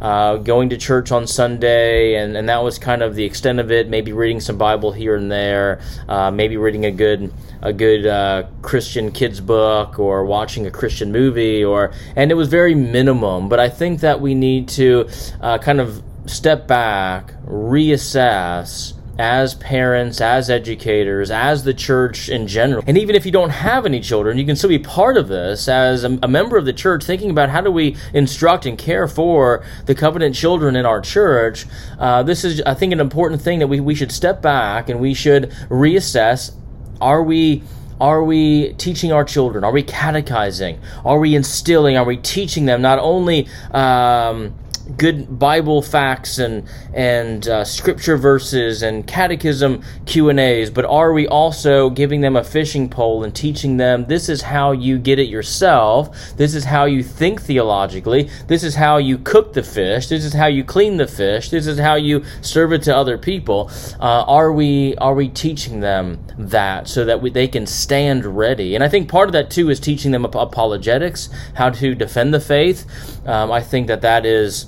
uh, 0.00 0.36
going 0.36 0.68
to 0.68 0.76
church 0.76 1.10
on 1.10 1.26
Sunday, 1.26 2.14
and, 2.14 2.36
and 2.36 2.48
that 2.48 2.62
was 2.62 2.78
kind 2.78 3.02
of 3.02 3.16
the 3.16 3.24
extent 3.24 3.58
of 3.58 3.72
it. 3.72 3.88
Maybe 3.88 4.12
reading 4.12 4.38
some 4.38 4.56
Bible 4.56 4.92
here 4.92 5.16
and 5.16 5.32
there, 5.32 5.80
uh, 6.08 6.30
maybe 6.30 6.56
reading 6.56 6.84
a 6.84 6.92
good 6.92 7.32
a 7.60 7.72
good 7.72 8.06
uh, 8.06 8.44
Christian 8.62 9.10
kids 9.10 9.40
book 9.40 9.98
or 9.98 10.24
watching 10.24 10.66
a 10.66 10.70
Christian 10.70 11.10
movie, 11.10 11.64
or 11.64 11.92
and 12.14 12.30
it 12.30 12.34
was 12.34 12.46
very 12.46 12.76
minimum. 12.76 13.48
But 13.48 13.58
I 13.58 13.68
think 13.68 14.00
that 14.00 14.20
we 14.20 14.34
need 14.34 14.68
to 14.68 15.08
uh, 15.40 15.58
kind 15.58 15.80
of 15.80 16.04
step 16.26 16.68
back, 16.68 17.32
reassess 17.44 18.95
as 19.18 19.54
parents, 19.54 20.20
as 20.20 20.50
educators, 20.50 21.30
as 21.30 21.64
the 21.64 21.74
church 21.74 22.28
in 22.28 22.46
general. 22.46 22.82
And 22.86 22.98
even 22.98 23.14
if 23.16 23.24
you 23.24 23.32
don't 23.32 23.50
have 23.50 23.86
any 23.86 24.00
children, 24.00 24.38
you 24.38 24.44
can 24.44 24.56
still 24.56 24.70
be 24.70 24.78
part 24.78 25.16
of 25.16 25.28
this 25.28 25.68
as 25.68 26.04
a, 26.04 26.18
a, 26.22 26.28
member 26.28 26.56
of 26.56 26.64
the 26.64 26.72
church, 26.72 27.04
thinking 27.04 27.30
about 27.30 27.48
how 27.48 27.60
do 27.60 27.70
we 27.70 27.96
instruct 28.12 28.66
and 28.66 28.76
care 28.76 29.08
for 29.08 29.64
the 29.86 29.94
covenant 29.94 30.34
children 30.34 30.76
in 30.76 30.84
our 30.84 31.00
church. 31.00 31.66
Uh, 31.98 32.22
this 32.22 32.44
is, 32.44 32.60
I 32.62 32.74
think, 32.74 32.92
an 32.92 33.00
important 33.00 33.40
thing 33.40 33.60
that 33.60 33.68
we, 33.68 33.80
we 33.80 33.94
should 33.94 34.12
step 34.12 34.42
back 34.42 34.88
and 34.88 35.00
we 35.00 35.14
should 35.14 35.50
reassess. 35.70 36.52
Are 37.00 37.22
we 37.22 37.62
are 37.98 38.22
we 38.22 38.74
teaching 38.74 39.10
our 39.10 39.24
children? 39.24 39.64
Are 39.64 39.72
we 39.72 39.82
catechizing? 39.82 40.78
Are 41.04 41.18
we 41.18 41.34
instilling? 41.34 41.96
Are 41.96 42.04
we 42.04 42.18
teaching 42.18 42.66
them 42.66 42.82
not 42.82 42.98
only 42.98 43.48
um, 43.70 44.54
good 44.96 45.38
Bible 45.38 45.82
facts 45.82 46.38
and 46.38 46.68
and 46.94 47.46
uh, 47.48 47.64
scripture 47.64 48.16
verses 48.16 48.82
and 48.82 49.06
catechism 49.06 49.82
Q 50.06 50.28
and 50.28 50.40
A's, 50.40 50.70
but 50.70 50.84
are 50.84 51.12
we 51.12 51.26
also 51.26 51.90
giving 51.90 52.20
them 52.20 52.36
a 52.36 52.44
fishing 52.44 52.88
pole 52.88 53.24
and 53.24 53.34
teaching 53.34 53.76
them 53.76 54.06
this 54.06 54.28
is 54.28 54.42
how 54.42 54.72
you 54.72 54.98
get 54.98 55.18
it 55.18 55.28
yourself? 55.28 56.36
This 56.36 56.54
is 56.54 56.64
how 56.64 56.84
you 56.84 57.02
think 57.02 57.42
theologically. 57.42 58.30
This 58.46 58.62
is 58.62 58.74
how 58.74 58.98
you 58.98 59.18
cook 59.18 59.52
the 59.52 59.62
fish. 59.62 60.08
This 60.08 60.24
is 60.24 60.32
how 60.32 60.46
you 60.46 60.64
clean 60.64 60.96
the 60.96 61.06
fish. 61.06 61.50
This 61.50 61.66
is 61.66 61.78
how 61.78 61.96
you 61.96 62.24
serve 62.40 62.72
it 62.72 62.82
to 62.84 62.96
other 62.96 63.18
people. 63.18 63.70
Uh, 64.00 64.24
are 64.26 64.52
we 64.52 64.94
are 64.96 65.14
we 65.14 65.28
teaching 65.28 65.80
them 65.80 66.24
that 66.38 66.88
so 66.88 67.04
that 67.04 67.20
we, 67.20 67.30
they 67.30 67.48
can 67.48 67.66
stand 67.66 68.24
ready? 68.24 68.74
And 68.74 68.84
I 68.84 68.88
think 68.88 69.08
part 69.08 69.28
of 69.28 69.32
that 69.32 69.50
too 69.50 69.70
is 69.70 69.80
teaching 69.80 70.12
them 70.12 70.24
apologetics, 70.24 71.28
how 71.54 71.70
to 71.70 71.94
defend 71.94 72.32
the 72.32 72.40
faith. 72.40 72.86
Um, 73.26 73.50
I 73.50 73.60
think 73.60 73.88
that 73.88 74.02
that 74.02 74.24
is 74.24 74.66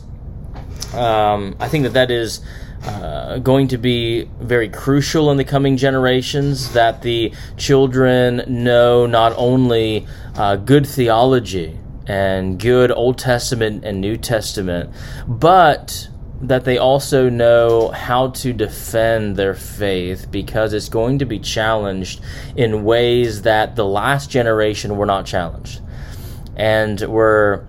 um, 0.95 1.57
I 1.61 1.69
think 1.69 1.85
that 1.85 1.95
that 1.95 2.11
is 2.11 2.41
uh, 2.85 3.39
going 3.39 3.69
to 3.69 3.79
be 3.79 4.25
very 4.41 4.69
crucial 4.69 5.31
in 5.31 5.37
the 5.37 5.45
coming 5.45 5.77
generations 5.77 6.73
that 6.73 7.03
the 7.03 7.33
children 7.57 8.43
know 8.47 9.07
not 9.07 9.33
only 9.37 10.07
uh, 10.37 10.57
good 10.57 10.87
theology 10.87 11.79
and 12.07 12.59
good 12.59 12.91
Old 12.91 13.19
Testament 13.19 13.85
and 13.85 14.01
New 14.01 14.17
Testament, 14.17 14.91
but 15.27 16.09
that 16.41 16.65
they 16.65 16.79
also 16.79 17.29
know 17.29 17.89
how 17.89 18.29
to 18.29 18.53
defend 18.53 19.37
their 19.37 19.55
faith 19.55 20.31
because 20.31 20.73
it's 20.73 20.89
going 20.89 21.19
to 21.19 21.27
be 21.27 21.39
challenged 21.39 22.21
in 22.57 22.85
ways 22.85 23.43
that 23.43 23.75
the 23.75 23.85
last 23.85 24.31
generation 24.31 24.97
were 24.97 25.07
not 25.07 25.27
challenged. 25.27 25.81
And 26.57 27.01
we're 27.01 27.65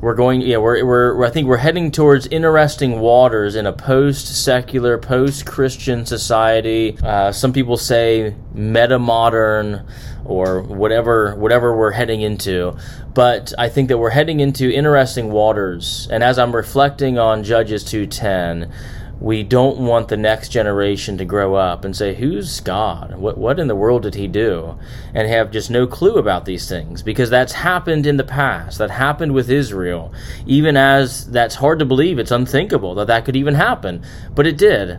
we're 0.00 0.14
going 0.14 0.40
yeah 0.40 0.56
we're, 0.56 0.84
we're 0.84 1.24
i 1.24 1.30
think 1.30 1.46
we're 1.48 1.56
heading 1.56 1.90
towards 1.90 2.26
interesting 2.26 3.00
waters 3.00 3.54
in 3.54 3.66
a 3.66 3.72
post-secular 3.72 4.98
post-christian 4.98 6.04
society. 6.04 6.96
Uh, 7.02 7.32
some 7.32 7.52
people 7.52 7.76
say 7.76 8.34
meta-modern 8.52 9.86
or 10.24 10.62
whatever 10.62 11.34
whatever 11.36 11.76
we're 11.76 11.90
heading 11.90 12.22
into. 12.22 12.76
But 13.14 13.52
i 13.58 13.68
think 13.68 13.88
that 13.88 13.98
we're 13.98 14.10
heading 14.10 14.40
into 14.40 14.70
interesting 14.72 15.30
waters. 15.30 16.08
And 16.10 16.22
as 16.22 16.38
i'm 16.38 16.54
reflecting 16.54 17.18
on 17.18 17.44
judges 17.44 17.84
210 17.84 18.72
we 19.20 19.42
don't 19.42 19.78
want 19.78 20.08
the 20.08 20.16
next 20.16 20.48
generation 20.50 21.16
to 21.18 21.24
grow 21.24 21.54
up 21.54 21.84
and 21.84 21.96
say, 21.96 22.14
Who's 22.14 22.60
God? 22.60 23.16
What, 23.16 23.38
what 23.38 23.58
in 23.58 23.68
the 23.68 23.76
world 23.76 24.02
did 24.02 24.14
he 24.14 24.26
do? 24.26 24.78
And 25.14 25.28
have 25.28 25.50
just 25.50 25.70
no 25.70 25.86
clue 25.86 26.16
about 26.16 26.44
these 26.44 26.68
things 26.68 27.02
because 27.02 27.30
that's 27.30 27.52
happened 27.52 28.06
in 28.06 28.16
the 28.16 28.24
past. 28.24 28.78
That 28.78 28.90
happened 28.90 29.32
with 29.32 29.50
Israel. 29.50 30.12
Even 30.46 30.76
as 30.76 31.30
that's 31.30 31.54
hard 31.56 31.78
to 31.78 31.84
believe, 31.84 32.18
it's 32.18 32.30
unthinkable 32.30 32.94
that 32.96 33.06
that 33.06 33.24
could 33.24 33.36
even 33.36 33.54
happen. 33.54 34.04
But 34.34 34.46
it 34.46 34.58
did. 34.58 34.98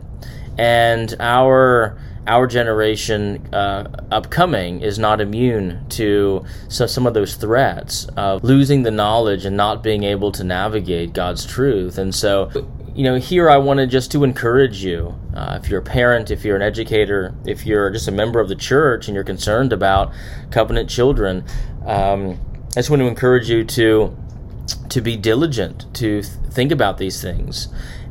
And 0.57 1.13
our 1.19 1.97
our 2.27 2.47
generation 2.47 3.53
uh, 3.53 3.87
upcoming 4.11 4.81
is 4.81 4.97
not 4.97 5.21
immune 5.21 5.85
to 5.89 6.43
so, 6.69 6.87
some 6.87 7.05
of 7.05 7.13
those 7.13 7.35
threats 7.35 8.05
of 8.17 8.43
losing 8.43 8.83
the 8.83 8.91
knowledge 8.91 9.45
and 9.45 9.55
not 9.55 9.83
being 9.83 10.03
able 10.03 10.31
to 10.31 10.43
navigate 10.43 11.13
God's 11.13 11.45
truth. 11.45 11.97
And 11.97 12.15
so 12.15 12.49
you 12.95 13.03
know, 13.03 13.15
here 13.15 13.49
I 13.49 13.57
wanted 13.57 13.89
just 13.89 14.11
to 14.13 14.23
encourage 14.23 14.83
you. 14.83 15.19
Uh, 15.33 15.59
if 15.61 15.69
you're 15.69 15.81
a 15.81 15.83
parent, 15.83 16.31
if 16.31 16.45
you're 16.45 16.55
an 16.55 16.61
educator, 16.61 17.35
if 17.45 17.65
you're 17.65 17.89
just 17.89 18.07
a 18.07 18.11
member 18.11 18.39
of 18.39 18.47
the 18.47 18.55
church 18.55 19.07
and 19.07 19.15
you're 19.15 19.25
concerned 19.25 19.73
about 19.73 20.13
covenant 20.49 20.89
children, 20.89 21.43
um, 21.85 22.39
I 22.71 22.75
just 22.75 22.89
want 22.89 23.01
to 23.01 23.07
encourage 23.07 23.49
you 23.49 23.65
to 23.65 24.15
to 24.89 25.01
be 25.01 25.17
diligent, 25.17 25.93
to 25.95 26.21
th- 26.21 26.25
think 26.51 26.71
about 26.71 26.97
these 26.97 27.21
things, 27.21 27.67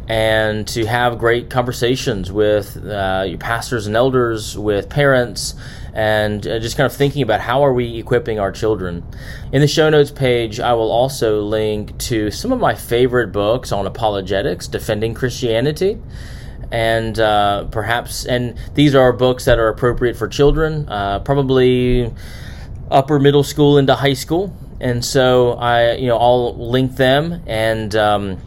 and 0.08 0.68
to 0.68 0.84
have 0.84 1.18
great 1.18 1.48
conversations 1.48 2.30
with 2.30 2.76
uh, 2.84 3.24
your 3.26 3.38
pastors 3.38 3.86
and 3.86 3.96
elders, 3.96 4.56
with 4.58 4.88
parents, 4.88 5.54
and 5.94 6.46
uh, 6.46 6.58
just 6.58 6.76
kind 6.76 6.86
of 6.86 6.92
thinking 6.92 7.22
about 7.22 7.40
how 7.40 7.64
are 7.64 7.72
we 7.72 7.96
equipping 7.98 8.38
our 8.38 8.52
children. 8.52 9.04
In 9.52 9.60
the 9.60 9.68
show 9.68 9.88
notes 9.88 10.10
page, 10.10 10.60
I 10.60 10.74
will 10.74 10.90
also 10.90 11.40
link 11.40 11.96
to 11.98 12.30
some 12.30 12.52
of 12.52 12.60
my 12.60 12.74
favorite 12.74 13.32
books 13.32 13.72
on 13.72 13.86
apologetics, 13.86 14.66
defending 14.66 15.14
Christianity. 15.14 15.98
And 16.70 17.18
uh, 17.20 17.66
perhaps, 17.70 18.26
and 18.26 18.58
these 18.74 18.94
are 18.94 19.12
books 19.12 19.44
that 19.44 19.58
are 19.58 19.68
appropriate 19.68 20.16
for 20.16 20.26
children, 20.26 20.88
uh, 20.88 21.20
probably 21.20 22.12
upper 22.90 23.18
middle 23.20 23.44
school 23.44 23.78
into 23.78 23.94
high 23.94 24.14
school. 24.14 24.54
And 24.80 25.04
so 25.04 25.52
I, 25.52 25.92
you 25.94 26.08
know, 26.08 26.18
I'll 26.18 26.56
link 26.56 26.96
them 26.96 27.42
and 27.46 27.94
um, 27.94 28.40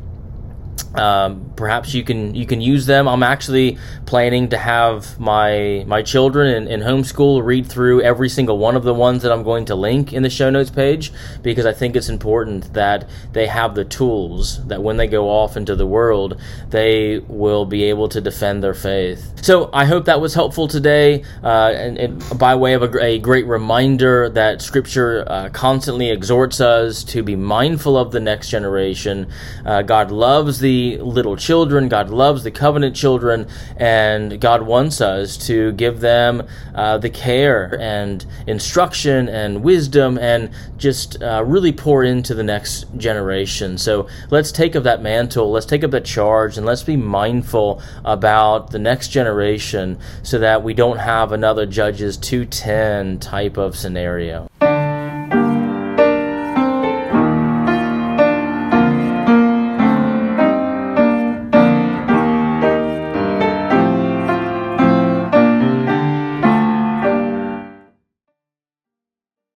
um, 0.97 1.53
perhaps 1.55 1.93
you 1.93 2.03
can 2.03 2.33
you 2.35 2.45
can 2.45 2.61
use 2.61 2.85
them. 2.85 3.07
I'm 3.07 3.23
actually 3.23 3.77
planning 4.05 4.49
to 4.49 4.57
have 4.57 5.19
my 5.19 5.83
my 5.87 6.01
children 6.01 6.47
in, 6.47 6.67
in 6.67 6.79
homeschool 6.81 7.43
read 7.43 7.67
through 7.67 8.01
every 8.01 8.29
single 8.29 8.57
one 8.57 8.75
of 8.75 8.83
the 8.83 8.93
ones 8.93 9.23
that 9.23 9.31
I'm 9.31 9.43
going 9.43 9.65
to 9.65 9.75
link 9.75 10.13
in 10.13 10.23
the 10.23 10.29
show 10.29 10.49
notes 10.49 10.69
page 10.69 11.11
because 11.43 11.65
I 11.65 11.73
think 11.73 11.95
it's 11.95 12.09
important 12.09 12.73
that 12.73 13.09
they 13.33 13.47
have 13.47 13.75
the 13.75 13.85
tools 13.85 14.65
that 14.67 14.81
when 14.81 14.97
they 14.97 15.07
go 15.07 15.29
off 15.29 15.57
into 15.57 15.75
the 15.75 15.87
world 15.87 16.39
they 16.69 17.19
will 17.27 17.65
be 17.65 17.83
able 17.85 18.09
to 18.09 18.21
defend 18.21 18.63
their 18.63 18.73
faith. 18.73 19.43
So 19.43 19.69
I 19.73 19.85
hope 19.85 20.05
that 20.05 20.19
was 20.19 20.33
helpful 20.33 20.67
today, 20.67 21.23
uh, 21.43 21.71
and, 21.75 21.97
and, 21.97 22.39
by 22.39 22.55
way 22.55 22.73
of 22.73 22.83
a, 22.83 23.03
a, 23.03 23.19
great 23.19 23.45
reminder 23.45 24.29
that 24.29 24.61
Scripture 24.61 25.23
uh, 25.27 25.49
constantly 25.49 26.09
exhorts 26.09 26.59
us 26.59 27.03
to 27.05 27.23
be 27.23 27.35
mindful 27.35 27.97
of 27.97 28.11
the 28.11 28.19
next 28.19 28.49
generation. 28.49 29.29
Uh, 29.65 29.81
God 29.83 30.11
loves 30.11 30.59
the 30.59 30.86
little 30.95 31.35
children. 31.35 31.89
God 31.89 32.09
loves 32.09 32.43
the 32.43 32.51
covenant 32.51 32.95
children, 32.95 33.47
and 33.75 34.39
God 34.39 34.61
wants 34.61 35.01
us 35.01 35.35
to 35.47 35.73
give 35.73 35.99
them 35.99 36.47
uh, 36.73 36.97
the 36.97 37.09
care 37.09 37.77
and 37.81 38.25
instruction 38.47 39.27
and 39.27 39.61
wisdom 39.61 40.17
and 40.17 40.49
just 40.77 41.21
uh, 41.21 41.43
really 41.45 41.73
pour 41.73 42.05
into 42.05 42.33
the 42.33 42.43
next 42.43 42.85
generation. 42.95 43.77
So 43.77 44.07
let's 44.29 44.53
take 44.53 44.75
up 44.75 44.83
that 44.83 45.01
mantle, 45.01 45.51
let's 45.51 45.65
take 45.65 45.83
up 45.83 45.91
that 45.91 46.05
charge, 46.05 46.57
and 46.57 46.65
let's 46.65 46.83
be 46.83 46.95
mindful 46.95 47.81
about 48.05 48.71
the 48.71 48.79
next 48.79 49.09
generation 49.09 49.99
so 50.23 50.39
that 50.39 50.63
we 50.63 50.73
don't 50.73 50.97
have 50.97 51.33
another 51.33 51.65
Judges 51.65 52.15
210 52.15 53.19
type 53.19 53.57
of 53.57 53.75
scenario. 53.75 54.47